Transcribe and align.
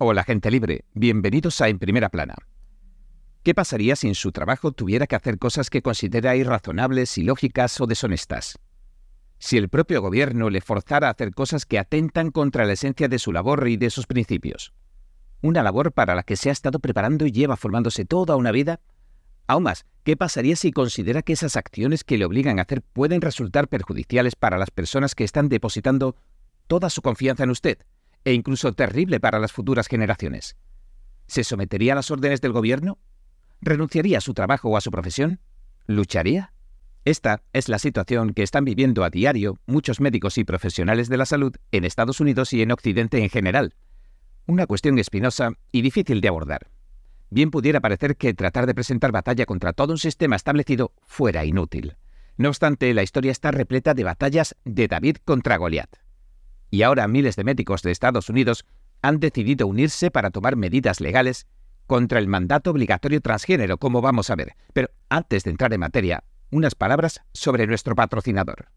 Hola 0.00 0.22
gente 0.22 0.48
libre, 0.52 0.84
bienvenidos 0.94 1.60
a 1.60 1.66
En 1.68 1.80
Primera 1.80 2.08
Plana. 2.08 2.36
¿Qué 3.42 3.52
pasaría 3.52 3.96
si 3.96 4.06
en 4.06 4.14
su 4.14 4.30
trabajo 4.30 4.70
tuviera 4.70 5.08
que 5.08 5.16
hacer 5.16 5.40
cosas 5.40 5.70
que 5.70 5.82
considera 5.82 6.36
irrazonables, 6.36 7.18
ilógicas 7.18 7.80
o 7.80 7.86
deshonestas? 7.88 8.60
Si 9.40 9.56
el 9.56 9.68
propio 9.68 10.00
gobierno 10.00 10.50
le 10.50 10.60
forzara 10.60 11.08
a 11.08 11.10
hacer 11.10 11.34
cosas 11.34 11.66
que 11.66 11.80
atentan 11.80 12.30
contra 12.30 12.64
la 12.64 12.74
esencia 12.74 13.08
de 13.08 13.18
su 13.18 13.32
labor 13.32 13.66
y 13.66 13.76
de 13.76 13.90
sus 13.90 14.06
principios. 14.06 14.72
Una 15.42 15.64
labor 15.64 15.90
para 15.90 16.14
la 16.14 16.22
que 16.22 16.36
se 16.36 16.50
ha 16.50 16.52
estado 16.52 16.78
preparando 16.78 17.26
y 17.26 17.32
lleva 17.32 17.56
formándose 17.56 18.04
toda 18.04 18.36
una 18.36 18.52
vida. 18.52 18.78
Aún 19.48 19.64
más, 19.64 19.84
¿qué 20.04 20.16
pasaría 20.16 20.54
si 20.54 20.70
considera 20.70 21.22
que 21.22 21.32
esas 21.32 21.56
acciones 21.56 22.04
que 22.04 22.18
le 22.18 22.24
obligan 22.24 22.60
a 22.60 22.62
hacer 22.62 22.82
pueden 22.82 23.20
resultar 23.20 23.66
perjudiciales 23.66 24.36
para 24.36 24.58
las 24.58 24.70
personas 24.70 25.16
que 25.16 25.24
están 25.24 25.48
depositando 25.48 26.14
toda 26.68 26.88
su 26.88 27.02
confianza 27.02 27.42
en 27.42 27.50
usted? 27.50 27.78
E 28.24 28.32
incluso 28.32 28.72
terrible 28.72 29.20
para 29.20 29.38
las 29.38 29.52
futuras 29.52 29.86
generaciones. 29.86 30.56
¿Se 31.26 31.44
sometería 31.44 31.92
a 31.92 31.96
las 31.96 32.10
órdenes 32.10 32.40
del 32.40 32.52
gobierno? 32.52 32.98
¿Renunciaría 33.60 34.18
a 34.18 34.22
su 34.22 34.34
trabajo 34.34 34.70
o 34.70 34.76
a 34.76 34.80
su 34.80 34.90
profesión? 34.90 35.40
¿Lucharía? 35.86 36.52
Esta 37.04 37.42
es 37.52 37.68
la 37.68 37.78
situación 37.78 38.34
que 38.34 38.42
están 38.42 38.64
viviendo 38.64 39.04
a 39.04 39.10
diario 39.10 39.58
muchos 39.66 40.00
médicos 40.00 40.38
y 40.38 40.44
profesionales 40.44 41.08
de 41.08 41.16
la 41.16 41.26
salud 41.26 41.54
en 41.72 41.84
Estados 41.84 42.20
Unidos 42.20 42.52
y 42.52 42.62
en 42.62 42.72
Occidente 42.72 43.18
en 43.22 43.30
general. 43.30 43.74
Una 44.46 44.66
cuestión 44.66 44.98
espinosa 44.98 45.52
y 45.72 45.82
difícil 45.82 46.20
de 46.20 46.28
abordar. 46.28 46.70
Bien 47.30 47.50
pudiera 47.50 47.80
parecer 47.80 48.16
que 48.16 48.34
tratar 48.34 48.66
de 48.66 48.74
presentar 48.74 49.12
batalla 49.12 49.46
contra 49.46 49.72
todo 49.72 49.92
un 49.92 49.98
sistema 49.98 50.36
establecido 50.36 50.92
fuera 51.06 51.44
inútil. 51.44 51.96
No 52.36 52.48
obstante, 52.48 52.92
la 52.94 53.02
historia 53.02 53.32
está 53.32 53.50
repleta 53.50 53.94
de 53.94 54.04
batallas 54.04 54.56
de 54.64 54.88
David 54.88 55.16
contra 55.24 55.56
Goliat 55.56 55.90
y 56.70 56.82
ahora 56.82 57.08
miles 57.08 57.36
de 57.36 57.44
médicos 57.44 57.82
de 57.82 57.90
Estados 57.90 58.28
Unidos 58.28 58.64
han 59.02 59.20
decidido 59.20 59.66
unirse 59.66 60.10
para 60.10 60.30
tomar 60.30 60.56
medidas 60.56 61.00
legales 61.00 61.46
contra 61.86 62.18
el 62.18 62.28
mandato 62.28 62.70
obligatorio 62.70 63.20
transgénero, 63.20 63.78
como 63.78 64.00
vamos 64.00 64.30
a 64.30 64.36
ver. 64.36 64.54
Pero 64.72 64.88
antes 65.08 65.44
de 65.44 65.50
entrar 65.50 65.72
en 65.72 65.80
materia, 65.80 66.24
unas 66.50 66.74
palabras 66.74 67.22
sobre 67.32 67.66
nuestro 67.66 67.94
patrocinador. 67.94 68.68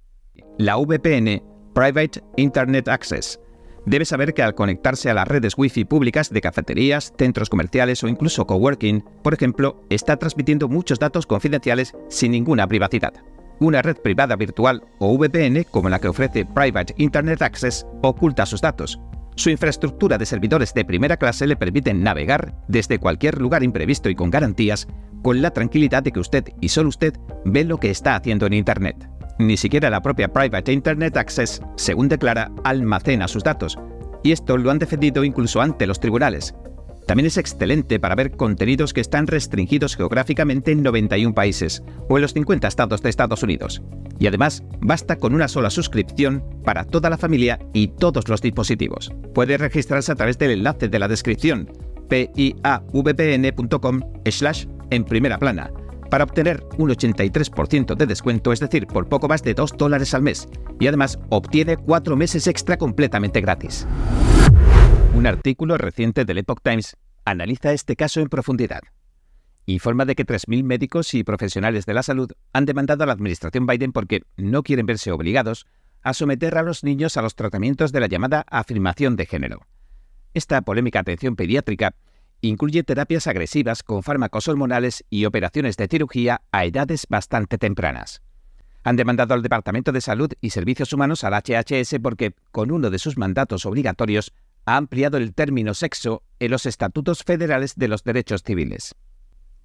La 0.58 0.78
VPN, 0.78 1.44
Private 1.74 2.24
Internet 2.38 2.88
Access. 2.88 3.40
Debe 3.86 4.06
saber 4.06 4.34
que 4.34 4.44
al 4.44 4.54
conectarse 4.54 5.10
a 5.10 5.14
las 5.14 5.28
redes 5.28 5.56
Wi-Fi 5.58 5.86
públicas 5.86 6.30
de 6.30 6.42
cafeterías, 6.42 7.14
centros 7.18 7.50
comerciales 7.50 8.04
o 8.04 8.08
incluso 8.08 8.46
coworking, 8.46 9.04
por 9.24 9.34
ejemplo, 9.34 9.82
está 9.90 10.18
transmitiendo 10.18 10.68
muchos 10.68 11.00
datos 11.00 11.26
confidenciales 11.26 11.94
sin 12.08 12.32
ninguna 12.32 12.68
privacidad. 12.68 13.14
Una 13.62 13.84
red 13.84 13.98
privada 13.98 14.36
virtual 14.36 14.84
o 14.98 15.16
VPN, 15.16 15.66
como 15.70 15.88
la 15.88 16.00
que 16.00 16.08
ofrece 16.08 16.45
Private 16.45 16.95
Internet 16.98 17.44
Access, 17.44 17.86
oculta 18.02 18.48
sus 18.48 18.59
datos. 18.59 19.00
Su 19.36 19.52
infraestructura 19.52 20.18
de 20.18 20.26
servidores 20.26 20.73
de 20.73 20.84
primera 20.84 21.16
clase 21.16 21.45
le 21.45 21.56
permiten 21.56 22.02
navegar 22.02 22.56
desde 22.68 22.98
cualquier 22.98 23.40
lugar 23.40 23.62
imprevisto 23.62 24.09
y 24.09 24.16
con 24.16 24.31
garantías, 24.31 24.88
con 25.22 25.44
la 25.44 25.52
tranquilidad 25.52 26.02
de 26.02 26.12
que 26.12 26.20
usted 26.20 26.45
y 26.59 26.70
solo 26.70 26.90
usted 26.90 27.14
ve 27.45 27.64
lo 27.64 27.78
que 27.78 27.92
está 27.92 28.16
haciendo 28.16 28.48
en 28.48 28.53
Internet. 28.53 29.08
Ni 29.38 29.58
siquiera 29.58 29.92
la 29.92 30.02
propia 30.02 30.34
Private 30.34 30.73
Internet 30.73 31.16
Access, 31.18 31.62
según 31.75 32.09
declara, 32.09 32.52
almacena 32.64 33.28
sus 33.28 33.44
datos. 33.44 33.78
Y 34.23 34.31
esto 34.31 34.58
lo 34.58 34.72
han 34.72 34.80
defendido 34.80 35.23
incluso 35.23 35.62
ante 35.62 35.86
los 35.86 36.00
tribunales, 36.00 36.56
también 37.06 37.28
es 37.28 37.38
excelente 37.38 38.00
para 38.00 38.16
ver 38.16 38.32
contenidos 38.32 38.94
que 38.94 39.02
están 39.02 39.28
restringidos 39.28 39.96
geográficamente 39.96 40.72
en 40.72 40.84
91 40.84 41.34
países 41.34 41.84
o 42.10 42.18
en 42.18 42.22
los 42.22 42.34
50 42.34 42.68
estados 42.68 43.02
de 43.02 43.10
Estados 43.10 43.44
Unidos. 43.44 43.82
Y 44.20 44.28
además, 44.28 44.64
basta 44.80 45.18
con 45.18 45.34
una 45.34 45.48
sola 45.48 45.70
suscripción 45.70 46.44
para 46.64 46.86
toda 46.86 47.10
la 47.10 47.18
familia 47.18 47.60
y 47.74 47.88
todos 47.88 48.28
los 48.28 48.42
dispositivos. 48.42 49.12
Puede 49.34 49.58
registrarse 49.58 50.12
a 50.12 50.16
través 50.16 50.38
del 50.38 50.52
enlace 50.52 50.90
de 50.90 51.00
la 51.00 51.08
descripción 51.08 51.70
piavpn.com 52.12 54.02
slash 54.26 54.66
en 54.90 55.06
primera 55.06 55.40
plana 55.40 55.72
para 56.12 56.26
obtener 56.26 56.64
un 56.78 56.90
83% 56.90 57.96
de 57.96 58.06
descuento, 58.06 58.52
es 58.52 58.60
decir, 58.60 58.86
por 58.86 59.08
poco 59.08 59.30
más 59.30 59.42
de 59.44 59.54
2 59.54 59.78
dólares 59.78 60.14
al 60.14 60.22
mes. 60.22 60.50
Y 60.80 60.88
además 60.88 61.18
obtiene 61.30 61.78
4 61.78 62.18
meses 62.18 62.48
extra 62.48 62.78
completamente 62.78 63.40
gratis. 63.40 63.88
Un 65.22 65.28
artículo 65.28 65.78
reciente 65.78 66.26
del 66.26 66.40
Epoch 66.40 66.62
Times 66.64 66.98
analiza 67.26 67.74
este 67.74 67.96
caso 67.96 68.22
en 68.22 68.28
profundidad. 68.28 68.82
Informa 69.68 70.06
de 70.06 70.16
que 70.16 70.26
3.000 70.26 70.64
médicos 70.64 71.14
y 71.14 71.24
profesionales 71.24 71.86
de 71.86 71.94
la 71.94 72.02
salud 72.02 72.32
han 72.54 72.66
demandado 72.66 73.04
a 73.04 73.06
la 73.06 73.14
administración 73.14 73.68
Biden 73.68 73.92
porque 73.92 74.24
no 74.36 74.64
quieren 74.64 74.88
verse 74.88 75.12
obligados 75.12 75.68
a 76.02 76.16
someter 76.16 76.58
a 76.58 76.64
los 76.64 76.84
niños 76.84 77.18
a 77.18 77.22
los 77.22 77.36
tratamientos 77.36 77.92
de 77.92 78.00
la 78.00 78.08
llamada 78.08 78.46
afirmación 78.50 79.16
de 79.16 79.28
género. 79.28 79.68
Esta 80.34 80.60
polémica 80.64 81.02
atención 81.02 81.36
pediátrica 81.36 81.94
incluye 82.42 82.81
terapias 82.81 83.28
agresivas 83.28 83.84
con 83.84 84.02
fármacos 84.02 84.48
hormonales 84.48 85.06
y 85.12 85.26
operaciones 85.26 85.78
de 85.78 85.88
cirugía 85.88 86.42
a 86.52 86.66
edades 86.66 87.06
bastante 87.08 87.60
tempranas. 87.60 88.24
Han 88.84 88.96
demandado 88.96 89.36
al 89.36 89.44
Departamento 89.44 89.92
de 89.92 90.02
Salud 90.02 90.31
y 90.42 90.50
Servicios 90.50 90.92
Humanos 90.94 91.24
al 91.24 91.36
HHS 91.36 92.00
porque, 92.02 92.34
con 92.52 92.72
uno 92.72 92.90
de 92.90 92.98
sus 92.98 93.20
mandatos 93.20 93.68
obligatorios, 93.68 94.34
ha 94.66 94.78
ampliado 94.78 95.18
el 95.18 95.34
término 95.34 95.74
sexo 95.74 96.24
en 96.40 96.52
los 96.52 96.66
estatutos 96.66 97.24
federales 97.24 97.76
de 97.76 97.88
los 97.88 98.04
derechos 98.04 98.44
civiles. 98.44 98.96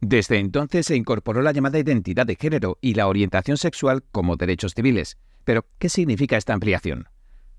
Desde 0.01 0.39
entonces 0.39 0.87
se 0.87 0.97
incorporó 0.97 1.43
la 1.43 1.53
llamada 1.53 1.79
identidad 1.79 2.27
de 2.27 2.37
género 2.37 2.79
y 2.81 2.95
la 2.95 3.09
orientación 3.09 3.57
sexual 3.57 4.05
como 4.13 4.37
derechos 4.37 4.75
civiles. 4.75 5.17
Pero, 5.45 5.67
¿qué 5.79 5.89
significa 5.89 6.37
esta 6.37 6.53
ampliación? 6.53 7.09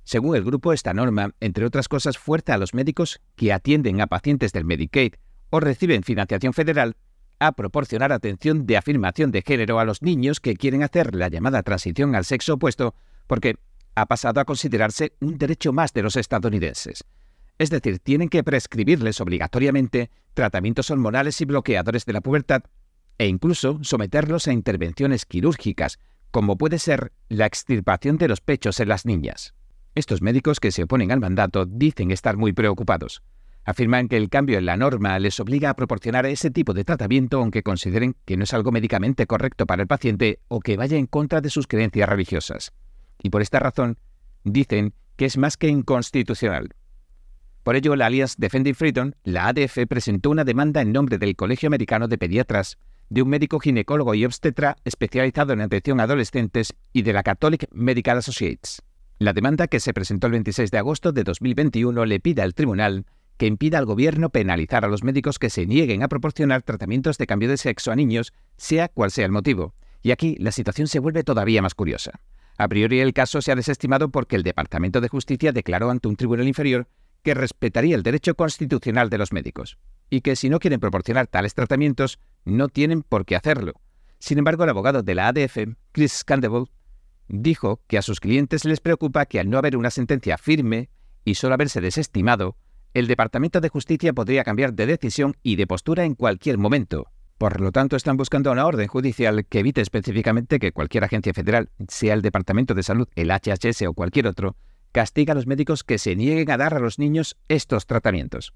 Según 0.03 0.35
el 0.35 0.43
grupo, 0.43 0.71
esta 0.71 0.93
norma, 0.93 1.31
entre 1.39 1.65
otras 1.65 1.87
cosas, 1.87 2.17
fuerza 2.17 2.53
a 2.53 2.57
los 2.57 2.73
médicos 2.73 3.19
que 3.35 3.51
atienden 3.51 4.01
a 4.01 4.07
pacientes 4.07 4.53
del 4.53 4.65
Medicaid 4.65 5.15
o 5.49 5.59
reciben 5.59 6.03
financiación 6.03 6.53
federal 6.53 6.95
a 7.39 7.51
proporcionar 7.51 8.11
atención 8.11 8.65
de 8.65 8.77
afirmación 8.77 9.31
de 9.31 9.41
género 9.41 9.79
a 9.79 9.85
los 9.85 10.01
niños 10.01 10.39
que 10.39 10.55
quieren 10.55 10.83
hacer 10.83 11.13
la 11.15 11.27
llamada 11.27 11.63
transición 11.63 12.15
al 12.15 12.25
sexo 12.25 12.55
opuesto, 12.55 12.95
porque 13.27 13.57
ha 13.95 14.05
pasado 14.05 14.39
a 14.39 14.45
considerarse 14.45 15.13
un 15.19 15.37
derecho 15.37 15.73
más 15.73 15.93
de 15.93 16.03
los 16.03 16.15
estadounidenses. 16.15 17.03
Es 17.59 17.69
decir, 17.69 17.99
tienen 17.99 18.29
que 18.29 18.43
prescribirles 18.43 19.19
obligatoriamente 19.19 20.11
tratamientos 20.33 20.91
hormonales 20.91 21.41
y 21.41 21.45
bloqueadores 21.45 22.05
de 22.05 22.13
la 22.13 22.21
pubertad 22.21 22.63
e 23.17 23.27
incluso 23.27 23.79
someterlos 23.81 24.47
a 24.47 24.53
intervenciones 24.53 25.25
quirúrgicas, 25.25 25.97
como 26.29 26.57
puede 26.57 26.77
ser 26.77 27.11
la 27.29 27.47
extirpación 27.47 28.17
de 28.17 28.27
los 28.27 28.41
pechos 28.41 28.79
en 28.79 28.89
las 28.89 29.05
niñas. 29.05 29.55
Estos 29.95 30.21
médicos 30.21 30.59
que 30.59 30.71
se 30.71 30.83
oponen 30.83 31.11
al 31.11 31.19
mandato 31.19 31.65
dicen 31.65 32.11
estar 32.11 32.37
muy 32.37 32.53
preocupados. 32.53 33.23
Afirman 33.65 34.07
que 34.07 34.17
el 34.17 34.29
cambio 34.29 34.59
en 34.59 34.65
la 34.67 34.77
norma 34.77 35.17
les 35.17 35.39
obliga 35.39 35.71
a 35.71 35.75
proporcionar 35.75 36.25
ese 36.27 36.51
tipo 36.51 36.73
de 36.73 36.85
tratamiento 36.85 37.39
aunque 37.39 37.63
consideren 37.63 38.15
que 38.23 38.37
no 38.37 38.43
es 38.43 38.53
algo 38.53 38.71
médicamente 38.71 39.25
correcto 39.25 39.65
para 39.65 39.81
el 39.81 39.87
paciente 39.87 40.39
o 40.47 40.59
que 40.59 40.77
vaya 40.77 40.97
en 40.97 41.07
contra 41.07 41.41
de 41.41 41.49
sus 41.49 41.65
creencias 41.65 42.07
religiosas. 42.07 42.71
Y 43.21 43.31
por 43.31 43.41
esta 43.41 43.59
razón, 43.59 43.97
dicen 44.43 44.93
que 45.15 45.25
es 45.25 45.37
más 45.37 45.57
que 45.57 45.67
inconstitucional. 45.67 46.75
Por 47.67 47.75
ello, 47.75 47.97
la 47.97 48.05
Alliance 48.05 48.35
Defending 48.37 48.75
Freedom, 48.75 49.11
la 49.25 49.49
ADF, 49.49 49.79
presentó 49.89 50.29
una 50.29 50.45
demanda 50.45 50.81
en 50.81 50.93
nombre 50.93 51.17
del 51.17 51.35
Colegio 51.35 51.67
Americano 51.67 52.07
de 52.07 52.17
Pediatras, 52.17 52.77
de 53.09 53.21
un 53.21 53.27
médico 53.27 53.59
ginecólogo 53.59 54.15
y 54.15 54.23
obstetra 54.23 54.77
especializado 54.85 55.51
en 55.51 55.59
atención 55.59 55.99
a 55.99 56.03
adolescentes 56.03 56.73
y 56.93 57.01
de 57.01 57.11
la 57.11 57.23
Catholic 57.23 57.67
Medical 57.73 58.19
Associates. 58.19 58.81
La 59.19 59.33
demanda, 59.33 59.67
que 59.67 59.81
se 59.81 59.93
presentó 59.93 60.27
el 60.27 60.31
26 60.31 60.71
de 60.71 60.77
agosto 60.77 61.11
de 61.11 61.25
2021, 61.25 62.05
le 62.05 62.21
pide 62.21 62.41
al 62.41 62.53
tribunal 62.53 63.05
que 63.35 63.47
impida 63.47 63.79
al 63.79 63.85
gobierno 63.85 64.29
penalizar 64.29 64.85
a 64.85 64.87
los 64.87 65.03
médicos 65.03 65.37
que 65.37 65.49
se 65.49 65.65
nieguen 65.65 66.03
a 66.03 66.07
proporcionar 66.07 66.61
tratamientos 66.61 67.17
de 67.17 67.27
cambio 67.27 67.49
de 67.49 67.57
sexo 67.57 67.91
a 67.91 67.97
niños, 67.97 68.31
sea 68.55 68.87
cual 68.87 69.11
sea 69.11 69.25
el 69.25 69.33
motivo. 69.33 69.73
Y 70.01 70.11
aquí 70.11 70.37
la 70.39 70.53
situación 70.53 70.87
se 70.87 70.99
vuelve 70.99 71.25
todavía 71.25 71.61
más 71.61 71.75
curiosa. 71.75 72.21
A 72.57 72.69
priori 72.69 73.01
el 73.01 73.13
caso 73.13 73.41
se 73.41 73.51
ha 73.51 73.55
desestimado 73.55 74.09
porque 74.09 74.37
el 74.37 74.43
Departamento 74.43 75.01
de 75.01 75.09
Justicia 75.09 75.51
declaró 75.51 75.91
ante 75.91 76.07
un 76.07 76.15
tribunal 76.15 76.47
inferior 76.47 76.87
que 77.27 77.33
respetaría 77.33 77.93
el 77.93 78.03
derecho 78.03 78.35
constitucional 78.35 79.09
de 79.09 79.17
los 79.17 79.33
médicos 79.33 79.77
y 80.09 80.21
que 80.21 80.37
si 80.37 80.49
no 80.49 80.59
quieren 80.59 80.79
proporcionar 80.79 81.27
tales 81.27 81.53
tratamientos, 81.53 82.19
no 82.45 82.69
tienen 82.69 83.01
por 83.01 83.25
qué 83.25 83.35
hacerlo. 83.35 83.73
Sin 84.17 84.37
embargo, 84.37 84.63
el 84.63 84.69
abogado 84.69 85.03
de 85.03 85.13
la 85.13 85.27
ADF, 85.27 85.57
Chris 85.91 86.13
Scandable, 86.19 86.67
dijo 87.27 87.81
que 87.87 87.97
a 87.97 88.01
sus 88.01 88.21
clientes 88.21 88.63
les 88.63 88.79
preocupa 88.79 89.25
que 89.25 89.41
al 89.41 89.49
no 89.49 89.57
haber 89.57 89.75
una 89.75 89.89
sentencia 89.89 90.37
firme 90.37 90.89
y 91.25 91.35
solo 91.35 91.55
haberse 91.55 91.81
desestimado, 91.81 92.55
el 92.93 93.07
Departamento 93.07 93.59
de 93.59 93.67
Justicia 93.67 94.13
podría 94.13 94.45
cambiar 94.45 94.71
de 94.71 94.85
decisión 94.85 95.35
y 95.43 95.57
de 95.57 95.67
postura 95.67 96.05
en 96.05 96.15
cualquier 96.15 96.57
momento. 96.57 97.07
Por 97.37 97.59
lo 97.59 97.73
tanto, 97.73 97.97
están 97.97 98.15
buscando 98.15 98.53
una 98.53 98.65
orden 98.65 98.87
judicial 98.87 99.45
que 99.45 99.59
evite 99.59 99.81
específicamente 99.81 100.59
que 100.59 100.71
cualquier 100.71 101.03
agencia 101.03 101.33
federal, 101.33 101.71
sea 101.89 102.13
el 102.13 102.21
Departamento 102.21 102.73
de 102.73 102.83
Salud, 102.83 103.09
el 103.15 103.31
HHS 103.31 103.81
o 103.81 103.93
cualquier 103.93 104.27
otro, 104.27 104.55
castiga 104.91 105.33
a 105.33 105.35
los 105.35 105.47
médicos 105.47 105.83
que 105.83 105.97
se 105.97 106.15
nieguen 106.15 106.51
a 106.51 106.57
dar 106.57 106.73
a 106.73 106.79
los 106.79 106.99
niños 106.99 107.37
estos 107.47 107.85
tratamientos. 107.85 108.53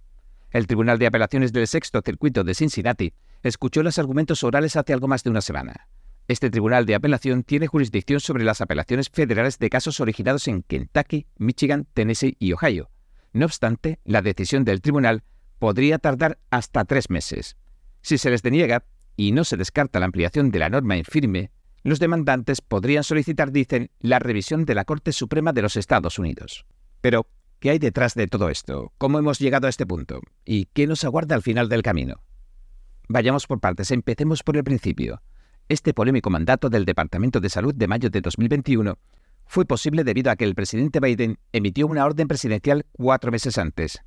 El 0.52 0.68
Tribunal 0.68 1.00
de 1.00 1.08
Apelaciones 1.08 1.54
del 1.54 1.68
Sexto 1.68 2.02
Circuito 2.04 2.44
de 2.44 2.54
Cincinnati 2.54 3.14
escuchó 3.44 3.84
los 3.84 3.98
argumentos 3.98 4.44
orales 4.44 4.76
hace 4.76 4.94
algo 4.94 5.08
más 5.08 5.24
de 5.24 5.30
una 5.30 5.42
semana. 5.42 5.88
Este 6.28 6.50
tribunal 6.50 6.86
de 6.86 6.96
apelación 6.96 7.44
tiene 7.44 7.68
jurisdicción 7.68 8.20
sobre 8.20 8.44
las 8.44 8.62
apelaciones 8.62 9.10
federales 9.10 9.60
de 9.60 9.70
casos 9.70 10.00
originados 10.00 10.48
en 10.48 10.64
Kentucky, 10.64 11.28
Michigan, 11.38 11.88
Tennessee 11.94 12.38
y 12.40 12.54
Ohio. 12.54 12.90
No 13.34 13.46
obstante, 13.46 14.00
la 14.06 14.22
decisión 14.22 14.64
del 14.64 14.82
tribunal 14.82 15.24
podría 15.60 15.98
tardar 15.98 16.40
hasta 16.50 16.86
tres 16.86 17.10
meses. 17.10 17.58
Si 18.02 18.18
se 18.18 18.30
les 18.30 18.44
deniega 18.44 18.84
y 19.16 19.32
no 19.32 19.44
se 19.44 19.58
descarta 19.58 20.00
la 20.00 20.06
ampliación 20.06 20.52
de 20.52 20.60
la 20.60 20.70
norma 20.70 20.98
en 20.98 21.06
firme, 21.06 21.52
los 21.84 22.00
demandantes 22.00 22.62
podrían 22.62 23.04
solicitar, 23.04 23.52
dicen, 23.52 23.90
la 24.00 24.20
revisión 24.20 24.66
de 24.66 24.76
la 24.76 24.86
Corte 24.86 25.12
Suprema 25.12 25.52
de 25.52 25.64
los 25.64 25.76
Estados 25.76 26.20
Unidos. 26.20 26.66
Pero, 27.02 27.28
¿qué 27.60 27.72
hay 27.72 27.80
detrás 27.80 28.14
de 28.14 28.28
todo 28.28 28.50
esto? 28.50 28.92
¿Cómo 28.98 29.18
hemos 29.18 29.40
llegado 29.40 29.68
a 29.68 29.70
este 29.70 29.88
punto? 29.88 30.22
¿Y 30.46 30.66
qué 30.66 30.86
nos 30.86 31.04
aguarda 31.04 31.36
al 31.36 31.42
final 31.42 31.70
del 31.70 31.82
camino? 31.82 32.22
Vayamos 33.08 33.48
por 33.48 33.60
partes, 33.60 33.92
empecemos 33.92 34.44
por 34.44 34.58
el 34.58 34.64
principio. 34.64 35.22
Este 35.70 35.94
polémico 35.94 36.30
mandato 36.30 36.70
del 36.70 36.86
Departamento 36.86 37.40
de 37.40 37.50
Salud 37.50 37.74
de 37.74 37.88
mayo 37.88 38.10
de 38.10 38.22
2021 38.22 38.98
fue 39.48 39.66
posible 39.66 40.04
debido 40.04 40.32
a 40.32 40.36
que 40.36 40.46
el 40.46 40.56
presidente 40.56 41.00
Biden 41.00 41.40
emitió 41.52 41.88
una 41.88 42.06
orden 42.06 42.28
presidencial 42.28 42.86
cuatro 42.92 43.32
meses 43.32 43.58
antes. 43.58 44.00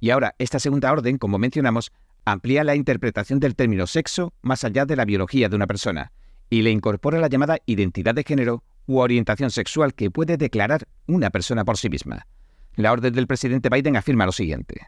Y 0.00 0.10
ahora, 0.10 0.34
esta 0.38 0.58
segunda 0.58 0.90
orden, 0.90 1.18
como 1.18 1.38
mencionamos, 1.38 1.92
amplía 2.24 2.64
la 2.64 2.74
interpretación 2.74 3.38
del 3.38 3.54
término 3.54 3.86
sexo 3.86 4.32
más 4.42 4.64
allá 4.64 4.86
de 4.86 4.96
la 4.96 5.04
biología 5.04 5.48
de 5.48 5.56
una 5.56 5.66
persona 5.66 6.12
y 6.50 6.62
le 6.62 6.70
incorpora 6.70 7.18
la 7.18 7.28
llamada 7.28 7.58
identidad 7.66 8.14
de 8.14 8.24
género 8.24 8.64
u 8.86 8.98
orientación 8.98 9.50
sexual 9.50 9.94
que 9.94 10.10
puede 10.10 10.36
declarar 10.36 10.88
una 11.06 11.30
persona 11.30 11.64
por 11.64 11.76
sí 11.76 11.90
misma. 11.90 12.26
La 12.74 12.92
orden 12.92 13.12
del 13.12 13.26
presidente 13.26 13.68
Biden 13.68 13.96
afirma 13.96 14.26
lo 14.26 14.32
siguiente. 14.32 14.80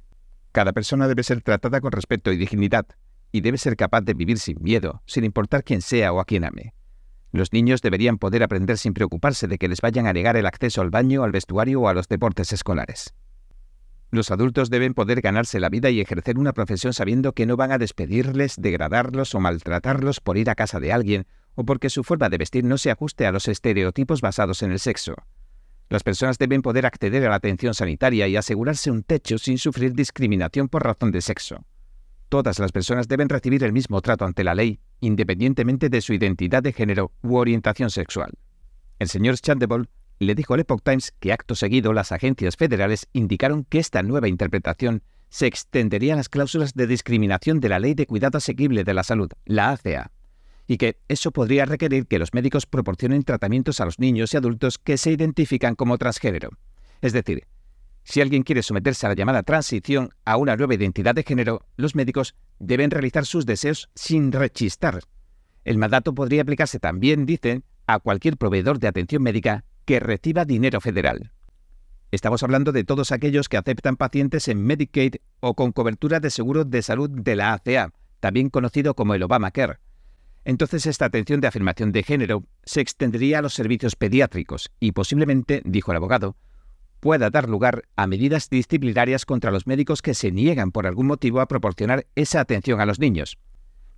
Cada 0.52 0.72
persona 0.72 1.06
debe 1.06 1.22
ser 1.22 1.42
tratada 1.42 1.80
con 1.80 1.92
respeto 1.92 2.32
y 2.32 2.36
dignidad, 2.36 2.86
y 3.32 3.42
debe 3.42 3.58
ser 3.58 3.76
capaz 3.76 4.00
de 4.00 4.14
vivir 4.14 4.38
sin 4.38 4.62
miedo, 4.62 5.02
sin 5.06 5.24
importar 5.24 5.62
quién 5.64 5.82
sea 5.82 6.12
o 6.12 6.20
a 6.20 6.24
quién 6.24 6.44
ame. 6.44 6.72
Los 7.32 7.52
niños 7.52 7.82
deberían 7.82 8.18
poder 8.18 8.42
aprender 8.42 8.76
sin 8.76 8.92
preocuparse 8.92 9.46
de 9.46 9.58
que 9.58 9.68
les 9.68 9.80
vayan 9.80 10.06
a 10.06 10.12
negar 10.12 10.36
el 10.36 10.46
acceso 10.46 10.80
al 10.80 10.90
baño, 10.90 11.22
al 11.22 11.30
vestuario 11.30 11.82
o 11.82 11.88
a 11.88 11.94
los 11.94 12.08
deportes 12.08 12.52
escolares. 12.52 13.14
Los 14.10 14.32
adultos 14.32 14.70
deben 14.70 14.94
poder 14.94 15.20
ganarse 15.20 15.60
la 15.60 15.68
vida 15.68 15.90
y 15.90 16.00
ejercer 16.00 16.36
una 16.38 16.52
profesión 16.52 16.92
sabiendo 16.92 17.32
que 17.32 17.46
no 17.46 17.56
van 17.56 17.70
a 17.70 17.78
despedirles, 17.78 18.56
degradarlos 18.58 19.36
o 19.36 19.40
maltratarlos 19.40 20.18
por 20.18 20.36
ir 20.36 20.50
a 20.50 20.56
casa 20.56 20.80
de 20.80 20.92
alguien 20.92 21.26
porque 21.64 21.90
su 21.90 22.04
forma 22.04 22.28
de 22.28 22.38
vestir 22.38 22.64
no 22.64 22.78
se 22.78 22.90
ajuste 22.90 23.26
a 23.26 23.32
los 23.32 23.48
estereotipos 23.48 24.20
basados 24.20 24.62
en 24.62 24.72
el 24.72 24.78
sexo. 24.78 25.14
Las 25.88 26.04
personas 26.04 26.38
deben 26.38 26.62
poder 26.62 26.86
acceder 26.86 27.26
a 27.26 27.30
la 27.30 27.36
atención 27.36 27.74
sanitaria 27.74 28.28
y 28.28 28.36
asegurarse 28.36 28.90
un 28.90 29.02
techo 29.02 29.38
sin 29.38 29.58
sufrir 29.58 29.92
discriminación 29.92 30.68
por 30.68 30.84
razón 30.84 31.10
de 31.10 31.20
sexo. 31.20 31.64
Todas 32.28 32.60
las 32.60 32.70
personas 32.70 33.08
deben 33.08 33.28
recibir 33.28 33.64
el 33.64 33.72
mismo 33.72 34.00
trato 34.00 34.24
ante 34.24 34.44
la 34.44 34.54
ley, 34.54 34.78
independientemente 35.00 35.88
de 35.88 36.00
su 36.00 36.12
identidad 36.12 36.62
de 36.62 36.72
género 36.72 37.10
u 37.22 37.36
orientación 37.36 37.90
sexual. 37.90 38.30
El 39.00 39.08
señor 39.08 39.36
Chandebol 39.36 39.88
le 40.20 40.34
dijo 40.36 40.54
al 40.54 40.60
Epoch 40.60 40.82
Times 40.84 41.12
que 41.18 41.32
acto 41.32 41.56
seguido 41.56 41.92
las 41.92 42.12
agencias 42.12 42.56
federales 42.56 43.08
indicaron 43.12 43.64
que 43.64 43.80
esta 43.80 44.02
nueva 44.04 44.28
interpretación 44.28 45.02
se 45.28 45.46
extendería 45.46 46.14
a 46.14 46.16
las 46.16 46.28
cláusulas 46.28 46.74
de 46.74 46.86
discriminación 46.86 47.58
de 47.58 47.68
la 47.68 47.80
Ley 47.80 47.94
de 47.94 48.06
Cuidado 48.06 48.38
Asequible 48.38 48.84
de 48.84 48.94
la 48.94 49.02
Salud, 49.02 49.30
la 49.44 49.70
ACA, 49.70 50.12
y 50.70 50.78
que 50.78 51.00
eso 51.08 51.32
podría 51.32 51.64
requerir 51.64 52.06
que 52.06 52.20
los 52.20 52.32
médicos 52.32 52.64
proporcionen 52.64 53.24
tratamientos 53.24 53.80
a 53.80 53.84
los 53.86 53.98
niños 53.98 54.32
y 54.32 54.36
adultos 54.36 54.78
que 54.78 54.98
se 54.98 55.10
identifican 55.10 55.74
como 55.74 55.98
transgénero. 55.98 56.50
Es 57.00 57.12
decir, 57.12 57.48
si 58.04 58.20
alguien 58.20 58.44
quiere 58.44 58.62
someterse 58.62 59.04
a 59.04 59.08
la 59.08 59.16
llamada 59.16 59.42
transición 59.42 60.10
a 60.24 60.36
una 60.36 60.54
nueva 60.54 60.76
identidad 60.76 61.12
de 61.16 61.24
género, 61.24 61.66
los 61.76 61.96
médicos 61.96 62.36
deben 62.60 62.92
realizar 62.92 63.26
sus 63.26 63.46
deseos 63.46 63.90
sin 63.96 64.30
rechistar. 64.30 65.00
El 65.64 65.76
mandato 65.76 66.14
podría 66.14 66.42
aplicarse 66.42 66.78
también, 66.78 67.26
dicen, 67.26 67.64
a 67.88 67.98
cualquier 67.98 68.36
proveedor 68.36 68.78
de 68.78 68.86
atención 68.86 69.24
médica 69.24 69.64
que 69.86 69.98
reciba 69.98 70.44
dinero 70.44 70.80
federal. 70.80 71.32
Estamos 72.12 72.44
hablando 72.44 72.70
de 72.70 72.84
todos 72.84 73.10
aquellos 73.10 73.48
que 73.48 73.56
aceptan 73.56 73.96
pacientes 73.96 74.46
en 74.46 74.62
Medicaid 74.62 75.16
o 75.40 75.54
con 75.54 75.72
cobertura 75.72 76.20
de 76.20 76.30
seguro 76.30 76.64
de 76.64 76.82
salud 76.82 77.10
de 77.10 77.34
la 77.34 77.54
ACA, 77.54 77.92
también 78.20 78.50
conocido 78.50 78.94
como 78.94 79.14
el 79.14 79.24
Obamacare 79.24 79.80
entonces 80.44 80.86
esta 80.86 81.04
atención 81.04 81.40
de 81.40 81.48
afirmación 81.48 81.92
de 81.92 82.02
género 82.02 82.44
se 82.64 82.80
extendería 82.80 83.38
a 83.38 83.42
los 83.42 83.54
servicios 83.54 83.96
pediátricos 83.96 84.70
y 84.80 84.92
posiblemente, 84.92 85.62
dijo 85.64 85.92
el 85.92 85.96
abogado, 85.96 86.36
pueda 87.00 87.30
dar 87.30 87.48
lugar 87.48 87.84
a 87.96 88.06
medidas 88.06 88.50
disciplinarias 88.50 89.24
contra 89.24 89.50
los 89.50 89.66
médicos 89.66 90.02
que 90.02 90.14
se 90.14 90.30
niegan 90.30 90.70
por 90.70 90.86
algún 90.86 91.06
motivo 91.06 91.40
a 91.40 91.46
proporcionar 91.46 92.06
esa 92.14 92.40
atención 92.40 92.80
a 92.80 92.86
los 92.86 92.98
niños. 92.98 93.38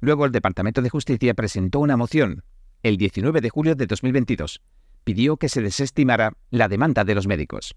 Luego 0.00 0.24
el 0.24 0.32
Departamento 0.32 0.82
de 0.82 0.90
Justicia 0.90 1.34
presentó 1.34 1.80
una 1.80 1.96
moción 1.96 2.44
el 2.82 2.96
19 2.96 3.40
de 3.40 3.50
julio 3.50 3.74
de 3.74 3.86
2022. 3.86 4.60
Pidió 5.04 5.36
que 5.36 5.48
se 5.48 5.62
desestimara 5.62 6.32
la 6.50 6.68
demanda 6.68 7.04
de 7.04 7.14
los 7.14 7.26
médicos. 7.26 7.74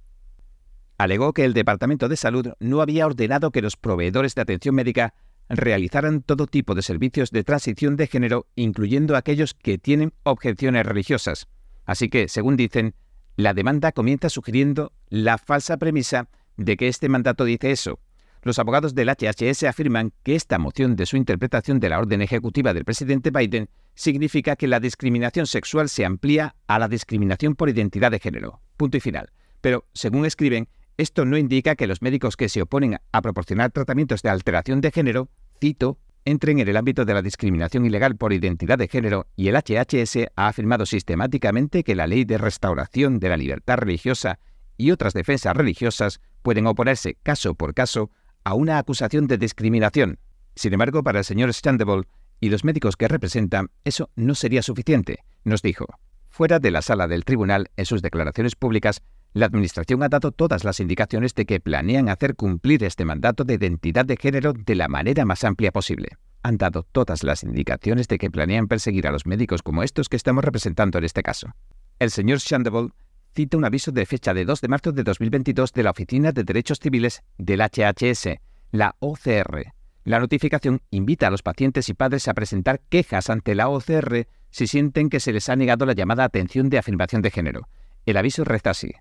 Alegó 0.97 1.33
que 1.33 1.43
el 1.43 1.53
Departamento 1.53 2.07
de 2.07 2.15
Salud 2.15 2.53
no 2.59 2.81
había 2.81 3.05
ordenado 3.05 3.51
que 3.51 3.61
los 3.61 3.75
proveedores 3.75 4.33
de 4.33 4.41
atención 4.41 4.75
médica 4.75 5.13
realizaran 5.49 6.21
todo 6.21 6.47
tipo 6.47 6.75
de 6.75 6.81
servicios 6.81 7.31
de 7.31 7.43
transición 7.43 7.95
de 7.95 8.07
género, 8.07 8.47
incluyendo 8.55 9.15
aquellos 9.15 9.53
que 9.53 9.77
tienen 9.77 10.13
objeciones 10.23 10.85
religiosas. 10.85 11.47
Así 11.85 12.09
que, 12.09 12.27
según 12.27 12.57
dicen, 12.57 12.95
la 13.35 13.53
demanda 13.53 13.91
comienza 13.91 14.29
sugiriendo 14.29 14.93
la 15.09 15.37
falsa 15.37 15.77
premisa 15.77 16.29
de 16.57 16.77
que 16.77 16.87
este 16.87 17.09
mandato 17.09 17.45
dice 17.45 17.71
eso. 17.71 17.99
Los 18.43 18.59
abogados 18.59 18.93
del 18.93 19.09
HHS 19.09 19.63
afirman 19.63 20.13
que 20.23 20.35
esta 20.35 20.59
moción 20.59 20.95
de 20.95 21.07
su 21.07 21.17
interpretación 21.17 21.79
de 21.79 21.89
la 21.89 21.97
orden 21.97 22.21
ejecutiva 22.21 22.73
del 22.73 22.85
presidente 22.85 23.31
Biden 23.31 23.69
significa 23.95 24.55
que 24.55 24.67
la 24.67 24.79
discriminación 24.79 25.47
sexual 25.47 25.89
se 25.89 26.05
amplía 26.05 26.55
a 26.67 26.77
la 26.77 26.87
discriminación 26.87 27.55
por 27.55 27.69
identidad 27.69 28.11
de 28.11 28.19
género. 28.19 28.61
Punto 28.77 28.97
y 28.97 28.99
final. 28.99 29.31
Pero, 29.61 29.85
según 29.93 30.25
escriben, 30.25 30.67
esto 30.97 31.25
no 31.25 31.37
indica 31.37 31.75
que 31.75 31.87
los 31.87 32.01
médicos 32.01 32.37
que 32.37 32.47
se 32.47 32.61
oponen 32.61 32.99
a 33.11 33.21
proporcionar 33.21 33.71
tratamientos 33.71 34.21
de 34.21 34.29
alteración 34.29 34.79
de 34.79 34.91
género, 34.91 35.29
cito, 35.59 35.97
entren 36.25 36.59
en 36.59 36.67
el 36.67 36.77
ámbito 36.77 37.05
de 37.05 37.13
la 37.13 37.21
discriminación 37.21 37.85
ilegal 37.85 38.15
por 38.15 38.33
identidad 38.33 38.77
de 38.77 38.87
género 38.87 39.27
y 39.35 39.47
el 39.47 39.55
HHS 39.55 40.31
ha 40.35 40.47
afirmado 40.47 40.85
sistemáticamente 40.85 41.83
que 41.83 41.95
la 41.95 42.07
ley 42.07 42.25
de 42.25 42.37
restauración 42.37 43.19
de 43.19 43.29
la 43.29 43.37
libertad 43.37 43.77
religiosa 43.77 44.39
y 44.77 44.91
otras 44.91 45.13
defensas 45.13 45.55
religiosas 45.55 46.19
pueden 46.41 46.67
oponerse 46.67 47.17
caso 47.23 47.55
por 47.55 47.73
caso 47.73 48.11
a 48.43 48.53
una 48.53 48.77
acusación 48.77 49.27
de 49.27 49.37
discriminación. 49.37 50.19
Sin 50.55 50.73
embargo, 50.73 51.03
para 51.03 51.19
el 51.19 51.25
señor 51.25 51.53
Standable 51.53 52.03
y 52.39 52.49
los 52.49 52.63
médicos 52.63 52.97
que 52.97 53.07
representan, 53.07 53.69
eso 53.83 54.09
no 54.15 54.35
sería 54.35 54.61
suficiente, 54.61 55.23
nos 55.43 55.61
dijo. 55.61 55.85
Fuera 56.29 56.59
de 56.59 56.71
la 56.71 56.81
sala 56.81 57.07
del 57.07 57.23
tribunal, 57.23 57.71
en 57.77 57.85
sus 57.85 58.01
declaraciones 58.01 58.55
públicas, 58.55 59.01
la 59.35 59.47
Administración 59.47 60.01
ha 60.01 60.07
dado 60.07 60.31
todas 60.31 60.63
las 60.63 60.79
indicaciones 60.79 61.35
de 61.35 61.45
que 61.45 61.59
planean 61.59 62.07
hacer 62.07 62.35
cumplir 62.35 62.85
este 62.85 63.03
mandato 63.03 63.43
de 63.43 63.55
identidad 63.55 64.05
de 64.05 64.15
género 64.15 64.53
de 64.53 64.75
la 64.75 64.87
manera 64.87 65.25
más 65.25 65.43
amplia 65.43 65.73
posible. 65.73 66.15
Han 66.41 66.55
dado 66.55 66.83
todas 66.83 67.21
las 67.21 67.43
indicaciones 67.43 68.07
de 68.07 68.17
que 68.17 68.31
planean 68.31 68.69
perseguir 68.69 69.07
a 69.07 69.11
los 69.11 69.25
médicos 69.25 69.61
como 69.61 69.83
estos 69.83 70.07
que 70.07 70.15
estamos 70.15 70.45
representando 70.45 70.99
en 70.99 71.03
este 71.03 71.21
caso. 71.21 71.53
El 71.99 72.11
señor 72.11 72.37
Shandable 72.37 72.91
cita 73.35 73.57
un 73.57 73.65
aviso 73.65 73.91
de 73.91 74.05
fecha 74.05 74.33
de 74.33 74.45
2 74.45 74.61
de 74.61 74.67
marzo 74.69 74.93
de 74.93 75.03
2022 75.03 75.73
de 75.73 75.83
la 75.83 75.91
Oficina 75.91 76.31
de 76.31 76.45
Derechos 76.45 76.79
Civiles 76.79 77.21
del 77.37 77.59
HHS, 77.59 78.39
la 78.71 78.95
OCR. 78.99 79.73
La 80.05 80.21
notificación 80.21 80.81
invita 80.91 81.27
a 81.27 81.31
los 81.31 81.43
pacientes 81.43 81.89
y 81.89 81.93
padres 81.93 82.29
a 82.29 82.33
presentar 82.33 82.79
quejas 82.87 83.29
ante 83.29 83.53
la 83.53 83.67
OCR 83.67 84.29
si 84.49 84.67
sienten 84.67 85.09
que 85.09 85.19
se 85.19 85.33
les 85.33 85.49
ha 85.49 85.57
negado 85.57 85.85
la 85.85 85.91
llamada 85.91 86.23
atención 86.23 86.69
de 86.69 86.77
afirmación 86.77 87.21
de 87.21 87.31
género. 87.31 87.67
El 88.05 88.15
aviso 88.15 88.45
reza 88.45 88.69
así. 88.69 88.93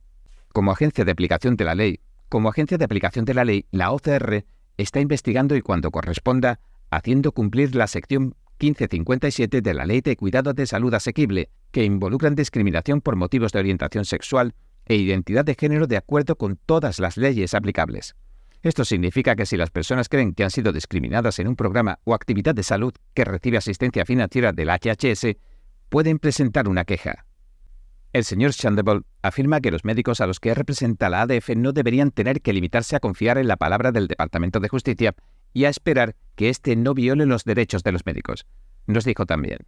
Como 0.55 0.71
agencia 0.71 1.05
de 1.05 1.11
aplicación 1.11 1.57
de 1.57 1.65
la 1.65 1.75
ley, 1.75 1.99
como 2.29 2.49
agencia 2.49 2.79
de 2.79 2.85
aplicación 2.85 3.25
de 3.25 3.35
la 3.35 3.45
ley, 3.45 3.67
la 3.73 3.91
OCR 3.91 4.45
está 4.77 5.01
investigando 5.01 5.57
y 5.57 5.63
cuando 5.63 5.91
corresponda, 5.91 6.61
haciendo 6.93 7.33
cumplir 7.33 7.75
la 7.75 7.89
sección 7.89 8.37
1557 8.61 9.63
de 9.63 9.75
la 9.75 9.85
Ley 9.85 10.01
de 10.01 10.17
Cuidado 10.17 10.53
de 10.53 10.65
Salud 10.67 10.95
Asequible, 10.95 11.51
que 11.73 11.83
involucran 11.83 12.37
discriminación 12.37 13.01
por 13.01 13.17
motivos 13.17 13.51
de 13.51 13.59
orientación 13.59 14.05
sexual 14.05 14.55
e 14.87 14.95
identidad 14.95 15.45
de 15.45 15.57
género 15.57 15.89
de 15.89 15.97
acuerdo 15.97 16.37
con 16.37 16.57
todas 16.65 17.01
las 17.01 17.17
leyes 17.17 17.53
aplicables. 17.53 18.15
Esto 18.63 18.85
significa 18.85 19.35
que 19.35 19.47
si 19.47 19.57
las 19.57 19.71
personas 19.71 20.09
creen 20.09 20.35
que 20.35 20.45
han 20.45 20.53
sido 20.53 20.73
discriminadas 20.73 21.41
en 21.41 21.49
un 21.49 21.57
programa 21.57 21.99
o 22.05 22.15
actividad 22.15 22.55
de 22.55 22.63
salud 22.63 22.95
que 23.13 23.25
recibe 23.25 23.57
asistencia 23.57 24.05
financiera 24.05 24.53
del 24.53 24.69
HHS, 24.69 25.37
pueden 25.89 26.21
presentar 26.21 26.69
una 26.69 26.85
queja. 26.85 27.27
El 28.14 28.23
señor 28.23 28.52
Shandable 28.52 29.00
afirma 29.23 29.61
que 29.61 29.73
los 29.73 29.85
médicos 29.85 30.21
a 30.21 30.28
los 30.28 30.38
que 30.38 30.54
representa 30.54 31.09
la 31.09 31.23
ADF 31.23 31.50
no 31.56 31.73
deberían 31.73 32.12
tener 32.12 32.42
que 32.42 32.52
limitarse 32.52 32.94
a 32.94 33.00
confiar 33.00 33.38
en 33.38 33.49
la 33.49 33.56
palabra 33.56 33.90
del 33.90 34.06
Departamento 34.06 34.61
de 34.61 34.68
Justicia 34.68 35.16
y 35.52 35.64
a 35.64 35.68
esperar 35.68 36.14
que 36.37 36.49
éste 36.49 36.76
no 36.76 36.94
viole 36.94 37.26
los 37.26 37.42
derechos 37.42 37.83
de 37.83 37.90
los 37.90 38.06
médicos. 38.06 38.47
Nos 38.87 39.04
dijo 39.04 39.26
también. 39.26 39.59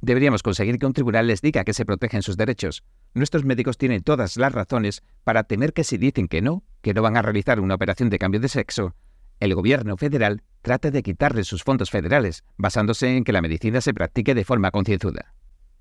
Deberíamos 0.00 0.42
conseguir 0.42 0.80
que 0.80 0.86
un 0.86 0.92
tribunal 0.92 1.28
les 1.28 1.40
diga 1.40 1.62
que 1.62 1.72
se 1.72 1.86
protegen 1.86 2.22
sus 2.22 2.36
derechos. 2.36 2.82
Nuestros 3.14 3.44
médicos 3.44 3.78
tienen 3.78 4.02
todas 4.02 4.36
las 4.38 4.52
razones 4.52 5.04
para 5.22 5.44
temer 5.44 5.72
que 5.72 5.84
si 5.84 5.96
dicen 5.96 6.26
que 6.26 6.42
no, 6.42 6.64
que 6.82 6.94
no 6.94 7.02
van 7.02 7.16
a 7.16 7.22
realizar 7.22 7.60
una 7.60 7.76
operación 7.76 8.10
de 8.10 8.18
cambio 8.18 8.40
de 8.40 8.48
sexo, 8.48 8.96
el 9.38 9.54
gobierno 9.54 9.96
federal 9.96 10.42
trate 10.62 10.90
de 10.90 11.04
quitarles 11.04 11.46
sus 11.46 11.62
fondos 11.62 11.90
federales, 11.90 12.42
basándose 12.56 13.16
en 13.16 13.22
que 13.22 13.32
la 13.32 13.40
medicina 13.40 13.80
se 13.80 13.94
practique 13.94 14.34
de 14.34 14.44
forma 14.44 14.72
concienzuda. 14.72 15.32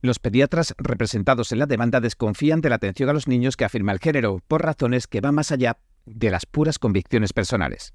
Los 0.04 0.20
pediatras 0.20 0.76
representados 0.78 1.54
en 1.54 1.60
la 1.60 1.66
demanda 1.66 2.02
desconfían 2.02 2.60
de 2.60 2.68
la 2.68 2.76
atención 2.76 3.08
a 3.08 3.14
los 3.14 3.30
niños 3.30 3.56
que 3.56 3.64
afirma 3.64 3.94
el 3.94 4.00
género, 4.00 4.42
por 4.50 4.62
razones 4.62 5.08
que 5.08 5.22
van 5.22 5.34
más 5.34 5.54
allá 5.54 5.78
de 6.06 6.30
las 6.30 6.46
puras 6.46 6.78
convicciones 6.78 7.32
personales. 7.32 7.94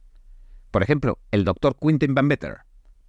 Por 0.70 0.82
ejemplo, 0.82 1.18
el 1.32 1.44
doctor 1.44 1.76
Quentin 1.78 2.14
Van 2.14 2.26
Better, 2.26 2.60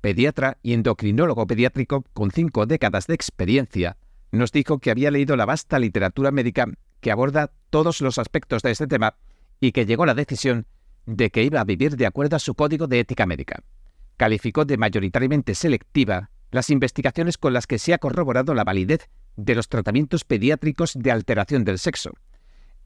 pediatra 0.02 0.58
y 0.64 0.74
endocrinólogo 0.74 1.48
pediátrico 1.48 2.04
con 2.12 2.32
cinco 2.32 2.66
décadas 2.66 3.08
de 3.08 3.14
experiencia, 3.14 3.96
nos 4.34 4.52
dijo 4.52 4.80
que 4.80 4.92
había 4.92 5.12
leído 5.12 5.38
la 5.38 5.46
vasta 5.46 5.80
literatura 5.80 6.32
médica 6.32 6.66
que 7.00 7.12
aborda 7.12 7.54
todos 7.70 8.02
los 8.02 8.18
aspectos 8.18 8.64
de 8.64 8.72
este 8.72 8.88
tema 8.88 9.16
y 9.62 9.72
que 9.72 9.86
llegó 9.86 10.04
a 10.04 10.08
la 10.08 10.14
decisión 10.14 10.68
de 11.06 11.30
que 11.30 11.44
iba 11.44 11.62
a 11.62 11.64
vivir 11.64 11.96
de 11.96 12.06
acuerdo 12.06 12.36
a 12.36 12.40
su 12.40 12.54
código 12.54 12.86
de 12.86 13.00
ética 13.00 13.26
médica. 13.26 13.64
Calificó 14.18 14.66
de 14.66 14.76
mayoritariamente 14.76 15.56
selectiva 15.56 16.32
las 16.52 16.70
investigaciones 16.70 17.38
con 17.38 17.54
las 17.54 17.68
que 17.68 17.80
se 17.80 17.94
ha 17.94 17.98
corroborado 17.98 18.54
la 18.54 18.64
validez 18.64 19.10
de 19.36 19.56
los 19.56 19.70
tratamientos 19.70 20.24
pediátricos 20.24 20.94
de 20.96 21.12
alteración 21.12 21.64
del 21.64 21.80
sexo. 21.80 22.12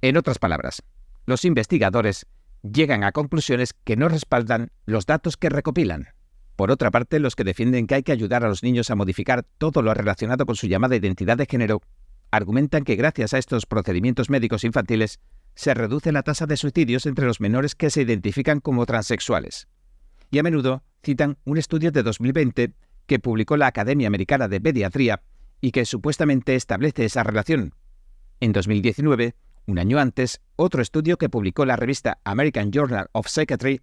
En 0.01 0.17
otras 0.17 0.39
palabras, 0.39 0.84
los 1.25 1.46
investigadores 1.46 2.25
llegan 2.62 3.03
a 3.03 3.12
conclusiones 3.12 3.74
que 3.74 3.96
no 3.96 4.10
respaldan 4.10 4.72
los 4.86 5.05
datos 5.05 5.38
que 5.38 5.50
recopilan. 5.50 6.10
Por 6.55 6.72
otra 6.72 6.91
parte, 6.91 7.20
los 7.20 7.36
que 7.36 7.43
defienden 7.43 7.88
que 7.88 7.96
hay 7.96 8.03
que 8.03 8.12
ayudar 8.12 8.46
a 8.46 8.48
los 8.48 8.63
niños 8.63 8.89
a 8.91 8.96
modificar 8.96 9.43
todo 9.58 9.82
lo 9.82 9.93
relacionado 9.93 10.46
con 10.46 10.55
su 10.55 10.67
llamada 10.67 10.96
identidad 10.96 11.38
de 11.38 11.48
género, 11.48 11.82
argumentan 12.32 12.84
que 12.84 12.96
gracias 12.96 13.34
a 13.34 13.38
estos 13.38 13.65
procedimientos 13.65 14.29
médicos 14.29 14.63
infantiles 14.63 15.20
se 15.55 15.74
reduce 15.74 16.12
la 16.12 16.24
tasa 16.24 16.46
de 16.46 16.58
suicidios 16.58 17.05
entre 17.05 17.25
los 17.25 17.39
menores 17.39 17.75
que 17.75 17.89
se 17.89 18.01
identifican 18.01 18.60
como 18.60 18.86
transexuales. 18.86 19.67
Y 20.32 20.39
a 20.39 20.43
menudo 20.43 20.84
citan 21.03 21.38
un 21.43 21.58
estudio 21.58 21.91
de 21.91 22.01
2020 22.01 22.74
que 23.05 23.19
publicó 23.19 23.57
la 23.57 23.67
Academia 23.67 24.07
Americana 24.07 24.48
de 24.48 24.62
Pediatría 24.62 25.22
y 25.62 25.72
que 25.72 25.86
supuestamente 25.86 26.55
establece 26.55 27.05
esa 27.05 27.24
relación. 27.24 27.74
En 28.39 28.51
2019, 28.51 29.36
un 29.65 29.79
año 29.79 30.00
antes, 30.00 30.41
otro 30.55 30.81
estudio 30.81 31.17
que 31.17 31.29
publicó 31.29 31.65
la 31.65 31.75
revista 31.75 32.19
American 32.24 32.72
Journal 32.72 33.07
of 33.13 33.27
Psychiatry 33.27 33.81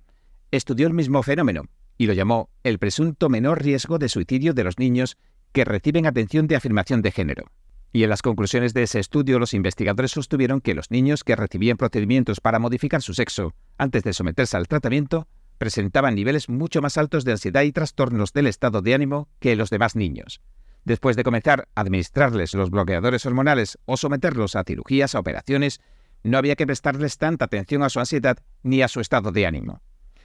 estudió 0.50 0.86
el 0.86 0.94
mismo 0.94 1.22
fenómeno 1.22 1.64
y 1.96 2.06
lo 2.06 2.12
llamó 2.12 2.50
el 2.64 2.78
presunto 2.78 3.28
menor 3.28 3.62
riesgo 3.62 3.98
de 3.98 4.08
suicidio 4.08 4.52
de 4.52 4.64
los 4.64 4.78
niños 4.78 5.16
que 5.52 5.64
reciben 5.64 6.06
atención 6.06 6.46
de 6.46 6.56
afirmación 6.56 7.02
de 7.02 7.10
género. 7.12 7.44
Y 7.92 8.04
en 8.04 8.10
las 8.10 8.22
conclusiones 8.22 8.72
de 8.72 8.84
ese 8.84 9.00
estudio, 9.00 9.38
los 9.38 9.52
investigadores 9.52 10.12
sostuvieron 10.12 10.60
que 10.60 10.74
los 10.74 10.90
niños 10.90 11.24
que 11.24 11.34
recibían 11.34 11.76
procedimientos 11.76 12.40
para 12.40 12.58
modificar 12.58 13.02
su 13.02 13.14
sexo 13.14 13.54
antes 13.78 14.04
de 14.04 14.12
someterse 14.12 14.56
al 14.56 14.68
tratamiento 14.68 15.26
presentaban 15.60 16.14
niveles 16.14 16.48
mucho 16.48 16.80
más 16.80 16.96
altos 16.96 17.26
de 17.26 17.32
ansiedad 17.32 17.60
y 17.64 17.70
trastornos 17.70 18.32
del 18.32 18.46
estado 18.46 18.80
de 18.80 18.94
ánimo 18.94 19.28
que 19.40 19.56
los 19.56 19.68
demás 19.68 19.94
niños. 19.94 20.40
Después 20.86 21.16
de 21.16 21.22
comenzar 21.22 21.68
a 21.74 21.82
administrarles 21.82 22.54
los 22.54 22.70
bloqueadores 22.70 23.26
hormonales 23.26 23.78
o 23.84 23.98
someterlos 23.98 24.56
a 24.56 24.64
cirugías, 24.64 25.14
a 25.14 25.18
operaciones, 25.18 25.82
no 26.22 26.38
había 26.38 26.56
que 26.56 26.64
prestarles 26.64 27.18
tanta 27.18 27.44
atención 27.44 27.82
a 27.82 27.90
su 27.90 28.00
ansiedad 28.00 28.38
ni 28.62 28.80
a 28.80 28.88
su 28.88 29.00
estado 29.00 29.32
de 29.32 29.46
ánimo. 29.46 29.82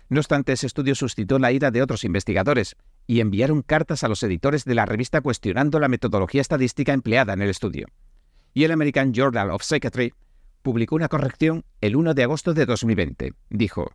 No 0.08 0.22
obstante, 0.22 0.54
ese 0.54 0.68
estudio 0.68 0.96
suscitó 0.96 1.38
la 1.38 1.52
ira 1.52 1.70
de 1.70 1.82
otros 1.82 2.06
investigadores 2.06 2.78
y 3.06 3.20
enviaron 3.20 3.62
cartas 3.62 4.06
a 4.06 4.08
los 4.08 4.24
editores 4.24 4.64
de 4.64 4.76
la 4.76 4.86
revista 4.86 5.20
cuestionando 5.20 5.82
la 5.82 5.90
metodología 5.90 6.40
estadística 6.40 6.94
empleada 6.94 7.34
en 7.34 7.42
el 7.42 7.50
estudio. 7.50 7.88
Y 8.54 8.64
el 8.64 8.72
American 8.72 9.14
Journal 9.14 9.52
of 9.52 9.64
Psychiatry 9.64 10.14
publicó 10.62 10.96
una 10.96 11.10
corrección 11.10 11.66
el 11.82 11.98
1 11.98 12.14
de 12.14 12.24
agosto 12.24 12.54
de 12.54 12.66
2020. 12.66 13.34
Dijo, 13.50 13.92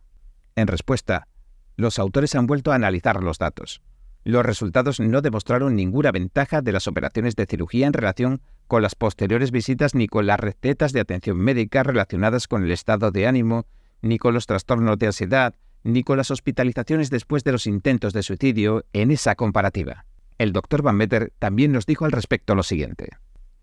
en 0.55 0.67
respuesta, 0.67 1.27
los 1.75 1.99
autores 1.99 2.35
han 2.35 2.47
vuelto 2.47 2.71
a 2.71 2.75
analizar 2.75 3.23
los 3.23 3.37
datos. 3.37 3.81
Los 4.23 4.45
resultados 4.45 4.99
no 4.99 5.21
demostraron 5.21 5.75
ninguna 5.75 6.11
ventaja 6.11 6.61
de 6.61 6.71
las 6.71 6.87
operaciones 6.87 7.35
de 7.35 7.47
cirugía 7.47 7.87
en 7.87 7.93
relación 7.93 8.41
con 8.67 8.83
las 8.83 8.93
posteriores 8.93 9.51
visitas 9.51 9.95
ni 9.95 10.07
con 10.07 10.27
las 10.27 10.39
recetas 10.39 10.93
de 10.93 10.99
atención 10.99 11.37
médica 11.37 11.81
relacionadas 11.81 12.47
con 12.47 12.63
el 12.63 12.71
estado 12.71 13.11
de 13.11 13.25
ánimo, 13.25 13.65
ni 14.01 14.19
con 14.19 14.33
los 14.33 14.45
trastornos 14.45 14.99
de 14.99 15.07
ansiedad, 15.07 15.55
ni 15.83 16.03
con 16.03 16.17
las 16.17 16.29
hospitalizaciones 16.29 17.09
después 17.09 17.43
de 17.43 17.51
los 17.51 17.65
intentos 17.65 18.13
de 18.13 18.21
suicidio 18.21 18.85
en 18.93 19.09
esa 19.09 19.35
comparativa. 19.35 20.05
El 20.37 20.53
doctor 20.53 20.83
Van 20.83 20.95
Meter 20.95 21.33
también 21.39 21.71
nos 21.71 21.87
dijo 21.87 22.05
al 22.05 22.11
respecto 22.11 22.53
lo 22.53 22.63
siguiente. 22.63 23.09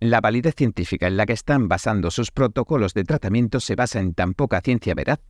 La 0.00 0.20
validez 0.20 0.54
científica 0.56 1.06
en 1.06 1.16
la 1.16 1.26
que 1.26 1.32
están 1.32 1.68
basando 1.68 2.10
sus 2.10 2.30
protocolos 2.30 2.94
de 2.94 3.04
tratamiento 3.04 3.60
se 3.60 3.76
basa 3.76 4.00
en 4.00 4.14
tan 4.14 4.34
poca 4.34 4.60
ciencia 4.60 4.94
veraz 4.94 5.20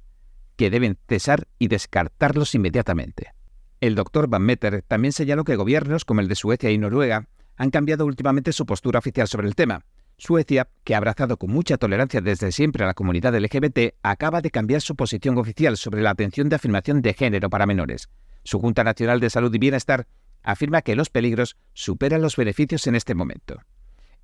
que 0.58 0.68
deben 0.68 0.98
cesar 1.08 1.46
y 1.58 1.68
descartarlos 1.68 2.54
inmediatamente. 2.54 3.32
El 3.80 3.94
doctor 3.94 4.28
Van 4.28 4.42
Meter 4.42 4.82
también 4.82 5.12
señaló 5.12 5.44
que 5.44 5.54
gobiernos 5.54 6.04
como 6.04 6.20
el 6.20 6.26
de 6.26 6.34
Suecia 6.34 6.70
y 6.70 6.78
Noruega 6.78 7.28
han 7.56 7.70
cambiado 7.70 8.04
últimamente 8.04 8.52
su 8.52 8.66
postura 8.66 8.98
oficial 8.98 9.28
sobre 9.28 9.46
el 9.46 9.54
tema, 9.54 9.84
Suecia, 10.18 10.68
que 10.82 10.94
ha 10.94 10.98
abrazado 10.98 11.36
con 11.36 11.52
mucha 11.52 11.78
tolerancia 11.78 12.20
desde 12.20 12.50
siempre 12.50 12.82
a 12.82 12.88
la 12.88 12.94
comunidad 12.94 13.38
LGBT, 13.38 13.94
acaba 14.02 14.40
de 14.40 14.50
cambiar 14.50 14.80
su 14.80 14.96
posición 14.96 15.38
oficial 15.38 15.76
sobre 15.76 16.02
la 16.02 16.10
atención 16.10 16.48
de 16.48 16.56
afirmación 16.56 17.02
de 17.02 17.14
género 17.14 17.48
para 17.50 17.66
menores. 17.66 18.08
Su 18.42 18.58
Junta 18.58 18.82
Nacional 18.82 19.20
de 19.20 19.30
Salud 19.30 19.54
y 19.54 19.58
Bienestar 19.58 20.08
afirma 20.42 20.82
que 20.82 20.96
los 20.96 21.08
peligros 21.08 21.56
superan 21.72 22.20
los 22.20 22.34
beneficios 22.34 22.88
en 22.88 22.96
este 22.96 23.14
momento. 23.14 23.60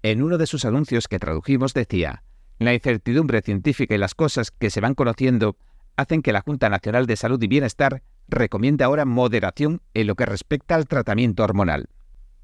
En 0.03 0.21
uno 0.21 0.37
de 0.37 0.49
sus 0.49 0.65
anuncios 0.65 1.07
que 1.07 1.21
tradujimos 1.21 1.75
decía, 1.75 2.25
la 2.59 2.75
incertidumbre 2.75 3.41
científica 3.41 3.95
y 3.95 3.99
las 3.99 4.17
cosas 4.17 4.51
que 4.51 4.71
se 4.71 4.81
van 4.81 4.95
conociendo 4.95 5.57
hacen 5.97 6.23
que 6.23 6.33
la 6.33 6.41
Junta 6.41 6.69
Nacional 6.69 7.07
de 7.07 7.17
Salud 7.17 7.43
y 7.43 7.47
Bienestar 7.47 8.03
recomiende 8.29 8.85
ahora 8.85 9.05
moderación 9.05 9.83
en 9.95 10.07
lo 10.07 10.15
que 10.15 10.27
respecta 10.27 10.75
al 10.75 10.87
tratamiento 10.87 11.45
hormonal. 11.45 11.89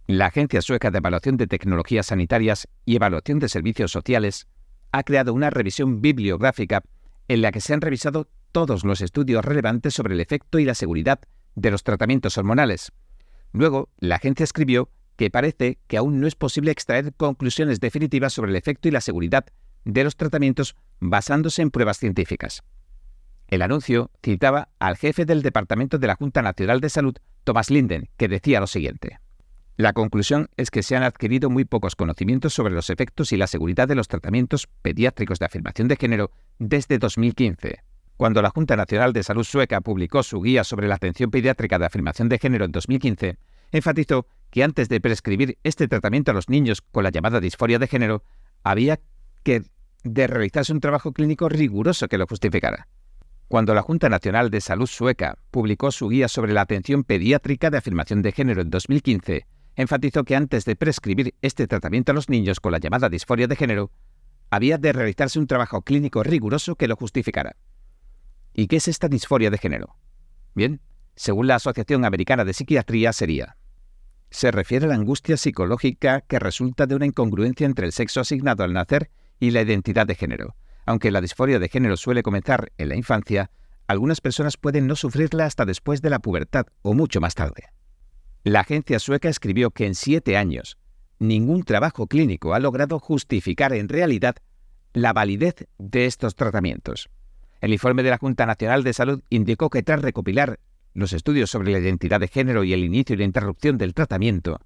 La 0.06 0.26
Agencia 0.26 0.60
Sueca 0.62 0.90
de 0.90 0.98
Evaluación 0.98 1.36
de 1.36 1.46
Tecnologías 1.46 2.06
Sanitarias 2.06 2.68
y 2.84 2.96
Evaluación 2.96 3.38
de 3.38 3.48
Servicios 3.48 3.92
Sociales 3.92 4.48
ha 4.92 5.02
creado 5.04 5.32
una 5.32 5.50
revisión 5.50 6.00
bibliográfica 6.00 6.82
en 7.28 7.42
la 7.42 7.52
que 7.52 7.60
se 7.60 7.74
han 7.74 7.80
revisado 7.80 8.28
todos 8.52 8.84
los 8.84 9.00
estudios 9.00 9.44
relevantes 9.44 9.94
sobre 9.94 10.14
el 10.14 10.20
efecto 10.20 10.58
y 10.58 10.64
la 10.64 10.74
seguridad 10.74 11.20
de 11.54 11.70
los 11.70 11.84
tratamientos 11.84 12.36
hormonales. 12.38 12.92
Luego, 13.52 13.88
la 13.98 14.16
agencia 14.16 14.44
escribió 14.44 14.90
que 15.16 15.30
parece 15.30 15.78
que 15.86 15.96
aún 15.96 16.20
no 16.20 16.26
es 16.26 16.34
posible 16.34 16.70
extraer 16.70 17.12
conclusiones 17.14 17.78
definitivas 17.78 18.32
sobre 18.32 18.50
el 18.50 18.56
efecto 18.56 18.88
y 18.88 18.90
la 18.90 19.00
seguridad 19.00 19.46
de 19.84 20.04
los 20.04 20.16
tratamientos 20.16 20.76
basándose 20.98 21.62
en 21.62 21.70
pruebas 21.70 21.98
científicas. 21.98 22.62
El 23.50 23.62
anuncio 23.62 24.12
citaba 24.22 24.68
al 24.78 24.96
jefe 24.96 25.24
del 25.24 25.42
Departamento 25.42 25.98
de 25.98 26.06
la 26.06 26.14
Junta 26.14 26.40
Nacional 26.40 26.80
de 26.80 26.88
Salud, 26.88 27.16
Thomas 27.42 27.68
Linden, 27.68 28.08
que 28.16 28.28
decía 28.28 28.60
lo 28.60 28.68
siguiente. 28.68 29.18
La 29.76 29.92
conclusión 29.92 30.48
es 30.56 30.70
que 30.70 30.84
se 30.84 30.94
han 30.94 31.02
adquirido 31.02 31.50
muy 31.50 31.64
pocos 31.64 31.96
conocimientos 31.96 32.54
sobre 32.54 32.72
los 32.72 32.90
efectos 32.90 33.32
y 33.32 33.36
la 33.36 33.48
seguridad 33.48 33.88
de 33.88 33.96
los 33.96 34.06
tratamientos 34.06 34.68
pediátricos 34.82 35.40
de 35.40 35.46
afirmación 35.46 35.88
de 35.88 35.96
género 35.96 36.30
desde 36.60 36.98
2015. 36.98 37.80
Cuando 38.16 38.40
la 38.40 38.50
Junta 38.50 38.76
Nacional 38.76 39.12
de 39.12 39.24
Salud 39.24 39.42
Sueca 39.42 39.80
publicó 39.80 40.22
su 40.22 40.40
guía 40.42 40.62
sobre 40.62 40.86
la 40.86 40.94
atención 40.94 41.32
pediátrica 41.32 41.80
de 41.80 41.86
afirmación 41.86 42.28
de 42.28 42.38
género 42.38 42.66
en 42.66 42.72
2015, 42.72 43.36
enfatizó 43.72 44.28
que 44.50 44.62
antes 44.62 44.88
de 44.88 45.00
prescribir 45.00 45.58
este 45.64 45.88
tratamiento 45.88 46.30
a 46.30 46.34
los 46.34 46.48
niños 46.48 46.82
con 46.82 47.02
la 47.02 47.10
llamada 47.10 47.40
disforia 47.40 47.80
de 47.80 47.88
género, 47.88 48.22
había 48.62 49.00
que 49.42 49.62
de 50.04 50.26
realizarse 50.28 50.72
un 50.72 50.80
trabajo 50.80 51.12
clínico 51.12 51.48
riguroso 51.48 52.06
que 52.06 52.18
lo 52.18 52.26
justificara. 52.28 52.86
Cuando 53.50 53.74
la 53.74 53.82
Junta 53.82 54.08
Nacional 54.08 54.48
de 54.48 54.60
Salud 54.60 54.86
Sueca 54.86 55.36
publicó 55.50 55.90
su 55.90 56.08
guía 56.08 56.28
sobre 56.28 56.52
la 56.52 56.60
atención 56.60 57.02
pediátrica 57.02 57.68
de 57.68 57.78
afirmación 57.78 58.22
de 58.22 58.30
género 58.30 58.62
en 58.62 58.70
2015, 58.70 59.44
enfatizó 59.74 60.22
que 60.22 60.36
antes 60.36 60.64
de 60.64 60.76
prescribir 60.76 61.34
este 61.42 61.66
tratamiento 61.66 62.12
a 62.12 62.14
los 62.14 62.28
niños 62.28 62.60
con 62.60 62.70
la 62.70 62.78
llamada 62.78 63.08
disforia 63.08 63.48
de 63.48 63.56
género, 63.56 63.90
había 64.50 64.78
de 64.78 64.92
realizarse 64.92 65.40
un 65.40 65.48
trabajo 65.48 65.82
clínico 65.82 66.22
riguroso 66.22 66.76
que 66.76 66.86
lo 66.86 66.94
justificara. 66.94 67.56
¿Y 68.54 68.68
qué 68.68 68.76
es 68.76 68.86
esta 68.86 69.08
disforia 69.08 69.50
de 69.50 69.58
género? 69.58 69.96
Bien, 70.54 70.80
según 71.16 71.48
la 71.48 71.56
Asociación 71.56 72.04
Americana 72.04 72.44
de 72.44 72.52
Psiquiatría 72.52 73.12
sería 73.12 73.56
se 74.30 74.52
refiere 74.52 74.86
a 74.86 74.90
la 74.90 74.94
angustia 74.94 75.36
psicológica 75.36 76.20
que 76.20 76.38
resulta 76.38 76.86
de 76.86 76.94
una 76.94 77.06
incongruencia 77.06 77.66
entre 77.66 77.86
el 77.86 77.92
sexo 77.92 78.20
asignado 78.20 78.62
al 78.62 78.74
nacer 78.74 79.10
y 79.40 79.50
la 79.50 79.62
identidad 79.62 80.06
de 80.06 80.14
género. 80.14 80.54
Aunque 80.90 81.12
la 81.12 81.20
disforia 81.20 81.60
de 81.60 81.68
género 81.68 81.96
suele 81.96 82.24
comenzar 82.24 82.72
en 82.76 82.88
la 82.88 82.96
infancia, 82.96 83.52
algunas 83.86 84.20
personas 84.20 84.56
pueden 84.56 84.88
no 84.88 84.96
sufrirla 84.96 85.44
hasta 85.44 85.64
después 85.64 86.02
de 86.02 86.10
la 86.10 86.18
pubertad 86.18 86.66
o 86.82 86.94
mucho 86.94 87.20
más 87.20 87.36
tarde. 87.36 87.66
La 88.42 88.62
agencia 88.62 88.98
sueca 88.98 89.28
escribió 89.28 89.70
que 89.70 89.86
en 89.86 89.94
siete 89.94 90.36
años 90.36 90.78
ningún 91.20 91.62
trabajo 91.62 92.08
clínico 92.08 92.54
ha 92.54 92.58
logrado 92.58 92.98
justificar 92.98 93.72
en 93.72 93.88
realidad 93.88 94.34
la 94.92 95.12
validez 95.12 95.68
de 95.78 96.06
estos 96.06 96.34
tratamientos. 96.34 97.08
El 97.60 97.72
informe 97.72 98.02
de 98.02 98.10
la 98.10 98.18
Junta 98.18 98.44
Nacional 98.44 98.82
de 98.82 98.92
Salud 98.92 99.22
indicó 99.30 99.70
que 99.70 99.84
tras 99.84 100.02
recopilar 100.02 100.58
los 100.92 101.12
estudios 101.12 101.52
sobre 101.52 101.70
la 101.70 101.78
identidad 101.78 102.18
de 102.18 102.26
género 102.26 102.64
y 102.64 102.72
el 102.72 102.82
inicio 102.82 103.14
y 103.14 103.18
la 103.18 103.24
interrupción 103.26 103.78
del 103.78 103.94
tratamiento, 103.94 104.58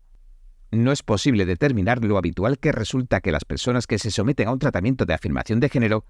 no 0.71 0.93
es 0.93 1.03
posible 1.03 1.47
determinar 1.47 2.05
lo 2.05 2.19
habitual 2.19 2.59
que 2.59 2.73
resulta 2.73 3.21
que 3.21 3.33
las 3.33 3.45
personas 3.45 3.87
que 3.87 3.99
se 3.99 4.11
someten 4.11 4.49
a 4.49 4.53
un 4.53 4.59
tratamiento 4.59 5.05
de 5.05 5.15
afirmación 5.15 5.61
de 5.61 5.69
género 5.69 6.05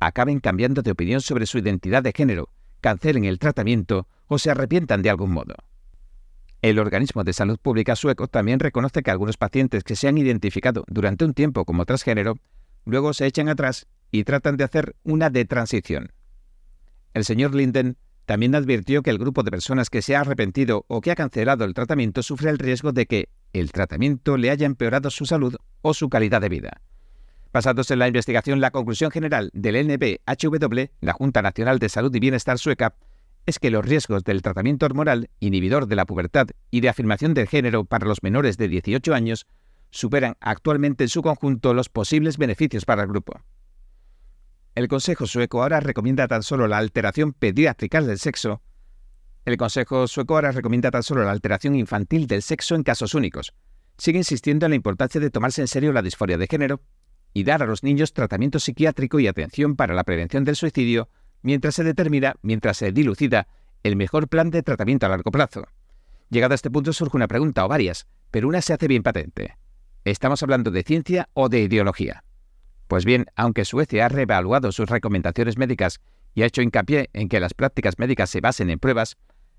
acaben 0.00 0.40
cambiando 0.40 0.82
de 0.82 0.90
opinión 0.90 1.20
sobre 1.20 1.46
su 1.46 1.58
identidad 1.58 2.02
de 2.02 2.12
género, 2.12 2.50
cancelen 2.80 3.24
el 3.24 3.38
tratamiento 3.38 4.06
o 4.26 4.38
se 4.38 4.50
arrepientan 4.50 5.02
de 5.02 5.10
algún 5.10 5.32
modo. 5.32 5.54
El 6.62 6.78
Organismo 6.78 7.24
de 7.24 7.32
Salud 7.32 7.58
Pública 7.58 7.94
sueco 7.94 8.26
también 8.26 8.58
reconoce 8.58 9.02
que 9.02 9.10
algunos 9.10 9.36
pacientes 9.36 9.84
que 9.84 9.96
se 9.96 10.08
han 10.08 10.16
identificado 10.16 10.84
durante 10.88 11.24
un 11.24 11.34
tiempo 11.34 11.64
como 11.64 11.84
transgénero 11.84 12.36
luego 12.86 13.12
se 13.12 13.26
echan 13.26 13.48
atrás 13.48 13.86
y 14.10 14.24
tratan 14.24 14.56
de 14.56 14.64
hacer 14.64 14.96
una 15.02 15.28
detransición. 15.28 16.12
El 17.12 17.24
señor 17.24 17.54
Linden 17.54 17.96
también 18.26 18.54
advirtió 18.54 19.02
que 19.02 19.10
el 19.10 19.18
grupo 19.18 19.42
de 19.42 19.50
personas 19.50 19.90
que 19.90 20.02
se 20.02 20.16
ha 20.16 20.20
arrepentido 20.20 20.84
o 20.88 21.00
que 21.00 21.10
ha 21.10 21.16
cancelado 21.16 21.64
el 21.64 21.74
tratamiento 21.74 22.22
sufre 22.22 22.50
el 22.50 22.58
riesgo 22.58 22.92
de 22.92 23.06
que 23.06 23.28
el 23.52 23.70
tratamiento 23.72 24.36
le 24.36 24.50
haya 24.50 24.66
empeorado 24.66 25.10
su 25.10 25.26
salud 25.26 25.56
o 25.82 25.94
su 25.94 26.08
calidad 26.08 26.40
de 26.40 26.48
vida. 26.48 26.80
Basándose 27.52 27.92
en 27.92 28.00
la 28.00 28.08
investigación, 28.08 28.60
la 28.60 28.72
conclusión 28.72 29.10
general 29.10 29.50
del 29.52 29.86
NBHW, 29.86 30.90
la 31.00 31.12
Junta 31.12 31.40
Nacional 31.40 31.78
de 31.78 31.88
Salud 31.88 32.12
y 32.14 32.18
Bienestar 32.18 32.58
sueca, 32.58 32.96
es 33.46 33.58
que 33.58 33.70
los 33.70 33.84
riesgos 33.84 34.24
del 34.24 34.42
tratamiento 34.42 34.86
hormonal 34.86 35.28
inhibidor 35.38 35.86
de 35.86 35.96
la 35.96 36.06
pubertad 36.06 36.48
y 36.70 36.80
de 36.80 36.88
afirmación 36.88 37.34
del 37.34 37.46
género 37.46 37.84
para 37.84 38.06
los 38.06 38.22
menores 38.22 38.56
de 38.56 38.68
18 38.68 39.14
años 39.14 39.46
superan 39.90 40.36
actualmente 40.40 41.04
en 41.04 41.10
su 41.10 41.22
conjunto 41.22 41.74
los 41.74 41.88
posibles 41.88 42.38
beneficios 42.38 42.84
para 42.84 43.02
el 43.02 43.08
grupo. 43.08 43.40
El 44.74 44.88
Consejo 44.88 45.28
sueco 45.28 45.62
ahora 45.62 45.78
recomienda 45.78 46.26
tan 46.26 46.42
solo 46.42 46.66
la 46.66 46.78
alteración 46.78 47.32
pediátrica 47.32 48.00
del 48.00 48.18
sexo. 48.18 48.60
El 49.44 49.56
Consejo 49.56 50.08
sueco 50.08 50.34
ahora 50.34 50.50
recomienda 50.50 50.90
tan 50.90 51.04
solo 51.04 51.22
la 51.22 51.30
alteración 51.30 51.76
infantil 51.76 52.26
del 52.26 52.42
sexo 52.42 52.74
en 52.74 52.82
casos 52.82 53.14
únicos. 53.14 53.54
Sigue 53.98 54.18
insistiendo 54.18 54.66
en 54.66 54.70
la 54.70 54.76
importancia 54.76 55.20
de 55.20 55.30
tomarse 55.30 55.60
en 55.60 55.68
serio 55.68 55.92
la 55.92 56.02
disforia 56.02 56.38
de 56.38 56.48
género 56.48 56.80
y 57.32 57.44
dar 57.44 57.62
a 57.62 57.66
los 57.66 57.84
niños 57.84 58.12
tratamiento 58.12 58.58
psiquiátrico 58.58 59.20
y 59.20 59.28
atención 59.28 59.76
para 59.76 59.94
la 59.94 60.02
prevención 60.02 60.42
del 60.42 60.56
suicidio 60.56 61.08
mientras 61.42 61.76
se 61.76 61.84
determina, 61.84 62.34
mientras 62.42 62.78
se 62.78 62.90
dilucida, 62.90 63.46
el 63.84 63.94
mejor 63.94 64.26
plan 64.28 64.50
de 64.50 64.64
tratamiento 64.64 65.06
a 65.06 65.10
largo 65.10 65.30
plazo. 65.30 65.68
Llegado 66.30 66.52
a 66.52 66.56
este 66.56 66.70
punto 66.70 66.92
surge 66.92 67.16
una 67.16 67.28
pregunta 67.28 67.64
o 67.64 67.68
varias, 67.68 68.08
pero 68.32 68.48
una 68.48 68.60
se 68.60 68.72
hace 68.72 68.88
bien 68.88 69.04
patente. 69.04 69.56
¿Estamos 70.04 70.42
hablando 70.42 70.72
de 70.72 70.82
ciencia 70.82 71.28
o 71.32 71.48
de 71.48 71.60
ideología? 71.60 72.24
Pues 72.94 73.04
bien, 73.04 73.26
aunque 73.34 73.64
Suecia 73.64 74.06
ha 74.06 74.08
reevaluado 74.08 74.70
sus 74.70 74.88
recomendaciones 74.88 75.58
médicas 75.58 76.00
y 76.32 76.42
ha 76.42 76.46
hecho 76.46 76.62
hincapié 76.62 77.10
en 77.12 77.28
que 77.28 77.40
las 77.40 77.52
prácticas 77.52 77.98
médicas 77.98 78.30
se 78.30 78.40
basen 78.40 78.70
en 78.70 78.78
pruebas, 78.78 79.16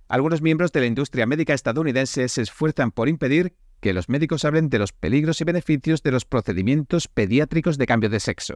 algunos 0.08 0.42
miembros 0.42 0.72
de 0.72 0.80
la 0.80 0.86
industria 0.86 1.26
médica 1.26 1.54
estadounidense 1.54 2.30
se 2.30 2.42
esfuerzan 2.44 2.92
por 2.92 3.10
impedir 3.10 3.54
que 3.82 3.92
los 3.92 4.08
médicos 4.08 4.46
hablen 4.46 4.70
de 4.70 4.80
los 4.80 4.94
peligros 4.94 5.42
y 5.42 5.44
beneficios 5.44 6.02
de 6.02 6.12
los 6.12 6.24
procedimientos 6.24 7.10
pediátricos 7.10 7.78
de 7.78 7.86
cambio 7.86 8.10
de 8.10 8.22
sexo. 8.22 8.56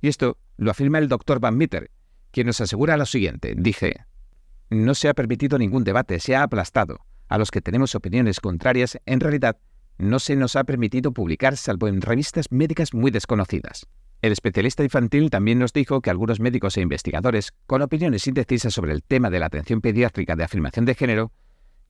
Y 0.00 0.08
esto 0.08 0.38
lo 0.56 0.70
afirma 0.70 0.96
el 0.96 1.08
doctor 1.08 1.38
Van 1.38 1.58
Mitter, 1.58 1.90
quien 2.30 2.46
nos 2.46 2.62
asegura 2.62 2.96
lo 2.96 3.04
siguiente. 3.04 3.52
Dice, 3.54 4.06
no 4.70 4.94
se 4.94 5.10
ha 5.10 5.14
permitido 5.14 5.58
ningún 5.58 5.84
debate, 5.84 6.20
se 6.20 6.34
ha 6.34 6.42
aplastado. 6.42 7.04
A 7.28 7.36
los 7.36 7.50
que 7.50 7.60
tenemos 7.60 7.94
opiniones 7.94 8.40
contrarias, 8.40 8.98
en 9.04 9.20
realidad, 9.20 9.58
no 9.98 10.18
se 10.20 10.36
nos 10.36 10.56
ha 10.56 10.64
permitido 10.64 11.12
publicar 11.12 11.58
salvo 11.58 11.86
en 11.86 12.00
revistas 12.00 12.50
médicas 12.50 12.94
muy 12.94 13.10
desconocidas. 13.10 13.86
El 14.22 14.32
especialista 14.32 14.82
infantil 14.82 15.30
también 15.30 15.58
nos 15.58 15.72
dijo 15.72 16.00
que 16.00 16.10
algunos 16.10 16.40
médicos 16.40 16.76
e 16.76 16.80
investigadores, 16.80 17.52
con 17.66 17.82
opiniones 17.82 18.26
indecisas 18.26 18.72
sobre 18.72 18.92
el 18.92 19.02
tema 19.02 19.30
de 19.30 19.38
la 19.38 19.46
atención 19.46 19.80
pediátrica 19.80 20.36
de 20.36 20.44
afirmación 20.44 20.84
de 20.84 20.94
género, 20.94 21.32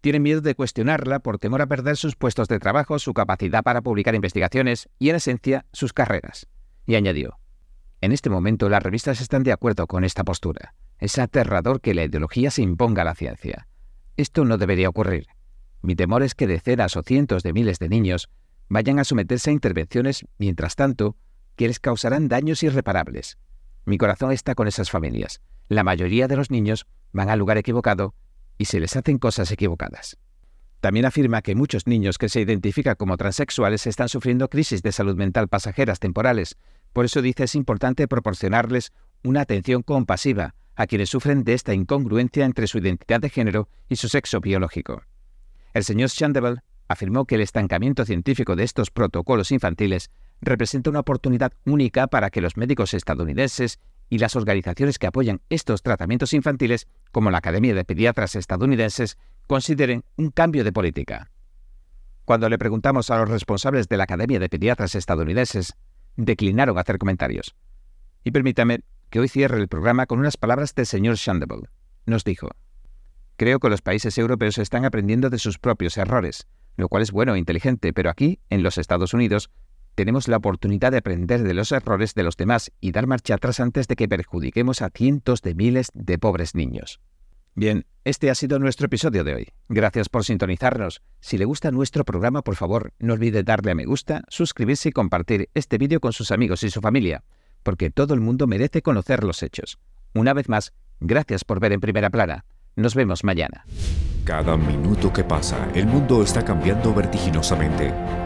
tienen 0.00 0.22
miedo 0.22 0.40
de 0.40 0.54
cuestionarla 0.54 1.20
por 1.20 1.38
temor 1.38 1.62
a 1.62 1.66
perder 1.66 1.96
sus 1.96 2.16
puestos 2.16 2.48
de 2.48 2.58
trabajo, 2.58 2.98
su 2.98 3.14
capacidad 3.14 3.62
para 3.62 3.80
publicar 3.80 4.14
investigaciones 4.14 4.88
y, 4.98 5.10
en 5.10 5.16
esencia, 5.16 5.66
sus 5.72 5.92
carreras. 5.92 6.46
Y 6.86 6.96
añadió, 6.96 7.38
en 8.00 8.12
este 8.12 8.30
momento 8.30 8.68
las 8.68 8.82
revistas 8.82 9.20
están 9.20 9.42
de 9.42 9.52
acuerdo 9.52 9.86
con 9.86 10.04
esta 10.04 10.22
postura. 10.22 10.74
Es 10.98 11.18
aterrador 11.18 11.80
que 11.80 11.94
la 11.94 12.04
ideología 12.04 12.50
se 12.50 12.62
imponga 12.62 13.02
a 13.02 13.06
la 13.06 13.14
ciencia. 13.14 13.68
Esto 14.16 14.44
no 14.44 14.58
debería 14.58 14.88
ocurrir. 14.88 15.26
Mi 15.82 15.96
temor 15.96 16.22
es 16.22 16.34
que 16.34 16.46
decenas 16.46 16.96
o 16.96 17.02
cientos 17.02 17.42
de 17.42 17.52
miles 17.52 17.78
de 17.78 17.88
niños 17.88 18.28
vayan 18.68 18.98
a 18.98 19.04
someterse 19.04 19.50
a 19.50 19.52
intervenciones, 19.52 20.24
mientras 20.38 20.76
tanto, 20.76 21.16
que 21.56 21.66
les 21.66 21.80
causarán 21.80 22.28
daños 22.28 22.62
irreparables. 22.62 23.38
Mi 23.84 23.98
corazón 23.98 24.32
está 24.32 24.54
con 24.54 24.68
esas 24.68 24.90
familias. 24.90 25.40
La 25.68 25.84
mayoría 25.84 26.28
de 26.28 26.36
los 26.36 26.50
niños 26.50 26.86
van 27.12 27.30
al 27.30 27.38
lugar 27.38 27.58
equivocado 27.58 28.14
y 28.58 28.66
se 28.66 28.80
les 28.80 28.96
hacen 28.96 29.18
cosas 29.18 29.50
equivocadas. 29.50 30.18
También 30.80 31.06
afirma 31.06 31.42
que 31.42 31.54
muchos 31.54 31.86
niños 31.86 32.18
que 32.18 32.28
se 32.28 32.40
identifican 32.40 32.94
como 32.96 33.16
transexuales 33.16 33.86
están 33.86 34.08
sufriendo 34.08 34.48
crisis 34.48 34.82
de 34.82 34.92
salud 34.92 35.16
mental 35.16 35.48
pasajeras 35.48 35.98
temporales, 35.98 36.56
por 36.92 37.04
eso 37.04 37.22
dice 37.22 37.44
es 37.44 37.54
importante 37.54 38.06
proporcionarles 38.06 38.92
una 39.24 39.40
atención 39.40 39.82
compasiva 39.82 40.54
a 40.76 40.86
quienes 40.86 41.10
sufren 41.10 41.42
de 41.42 41.54
esta 41.54 41.74
incongruencia 41.74 42.44
entre 42.44 42.66
su 42.66 42.78
identidad 42.78 43.20
de 43.20 43.30
género 43.30 43.68
y 43.88 43.96
su 43.96 44.08
sexo 44.08 44.40
biológico. 44.40 45.02
El 45.74 45.84
señor 45.84 46.10
Shandebel 46.10 46.60
afirmó 46.88 47.24
que 47.24 47.34
el 47.34 47.40
estancamiento 47.40 48.04
científico 48.04 48.56
de 48.56 48.64
estos 48.64 48.90
protocolos 48.90 49.50
infantiles 49.52 50.10
representa 50.40 50.90
una 50.90 51.00
oportunidad 51.00 51.52
única 51.64 52.06
para 52.06 52.30
que 52.30 52.40
los 52.40 52.56
médicos 52.56 52.94
estadounidenses 52.94 53.78
y 54.08 54.18
las 54.18 54.36
organizaciones 54.36 54.98
que 54.98 55.06
apoyan 55.06 55.40
estos 55.50 55.82
tratamientos 55.82 56.32
infantiles, 56.32 56.86
como 57.12 57.30
la 57.30 57.38
Academia 57.38 57.74
de 57.74 57.84
Pediatras 57.84 58.36
estadounidenses, 58.36 59.18
consideren 59.46 60.04
un 60.16 60.30
cambio 60.30 60.64
de 60.64 60.72
política. 60.72 61.30
Cuando 62.24 62.48
le 62.48 62.58
preguntamos 62.58 63.10
a 63.10 63.18
los 63.18 63.28
responsables 63.28 63.88
de 63.88 63.96
la 63.96 64.04
Academia 64.04 64.38
de 64.38 64.48
Pediatras 64.48 64.94
estadounidenses 64.94 65.74
declinaron 66.16 66.78
hacer 66.78 66.98
comentarios. 66.98 67.54
Y 68.24 68.30
permítame 68.30 68.80
que 69.10 69.20
hoy 69.20 69.28
cierre 69.28 69.58
el 69.58 69.68
programa 69.68 70.06
con 70.06 70.18
unas 70.18 70.36
palabras 70.36 70.74
del 70.74 70.86
señor 70.86 71.16
Shandable. 71.16 71.68
Nos 72.06 72.24
dijo, 72.24 72.50
Creo 73.36 73.60
que 73.60 73.68
los 73.68 73.82
países 73.82 74.16
europeos 74.16 74.58
están 74.58 74.84
aprendiendo 74.84 75.28
de 75.28 75.38
sus 75.38 75.58
propios 75.58 75.98
errores, 75.98 76.46
lo 76.76 76.88
cual 76.88 77.02
es 77.02 77.12
bueno 77.12 77.34
e 77.34 77.38
inteligente, 77.38 77.92
pero 77.92 78.10
aquí, 78.10 78.40
en 78.48 78.62
los 78.62 78.78
Estados 78.78 79.12
Unidos, 79.12 79.50
tenemos 79.96 80.28
la 80.28 80.36
oportunidad 80.36 80.92
de 80.92 80.98
aprender 80.98 81.42
de 81.42 81.54
los 81.54 81.72
errores 81.72 82.14
de 82.14 82.22
los 82.22 82.36
demás 82.36 82.70
y 82.80 82.92
dar 82.92 83.06
marcha 83.06 83.34
atrás 83.34 83.58
antes 83.60 83.88
de 83.88 83.96
que 83.96 84.06
perjudiquemos 84.06 84.82
a 84.82 84.90
cientos 84.90 85.40
de 85.40 85.54
miles 85.54 85.90
de 85.94 86.18
pobres 86.18 86.54
niños. 86.54 87.00
Bien, 87.54 87.86
este 88.04 88.28
ha 88.28 88.34
sido 88.34 88.58
nuestro 88.58 88.86
episodio 88.86 89.24
de 89.24 89.34
hoy. 89.34 89.48
Gracias 89.70 90.10
por 90.10 90.24
sintonizarnos. 90.24 91.00
Si 91.20 91.38
le 91.38 91.46
gusta 91.46 91.70
nuestro 91.70 92.04
programa, 92.04 92.42
por 92.42 92.54
favor, 92.54 92.92
no 92.98 93.14
olvide 93.14 93.42
darle 93.42 93.70
a 93.70 93.74
me 93.74 93.86
gusta, 93.86 94.22
suscribirse 94.28 94.90
y 94.90 94.92
compartir 94.92 95.48
este 95.54 95.78
vídeo 95.78 95.98
con 95.98 96.12
sus 96.12 96.30
amigos 96.30 96.62
y 96.62 96.70
su 96.70 96.82
familia, 96.82 97.24
porque 97.62 97.90
todo 97.90 98.12
el 98.12 98.20
mundo 98.20 98.46
merece 98.46 98.82
conocer 98.82 99.24
los 99.24 99.42
hechos. 99.42 99.78
Una 100.14 100.34
vez 100.34 100.50
más, 100.50 100.74
gracias 101.00 101.44
por 101.44 101.58
ver 101.58 101.72
en 101.72 101.80
primera 101.80 102.10
plana. 102.10 102.44
Nos 102.76 102.94
vemos 102.94 103.24
mañana. 103.24 103.64
Cada 104.24 104.58
minuto 104.58 105.10
que 105.10 105.24
pasa, 105.24 105.70
el 105.74 105.86
mundo 105.86 106.22
está 106.22 106.44
cambiando 106.44 106.92
vertiginosamente. 106.92 108.25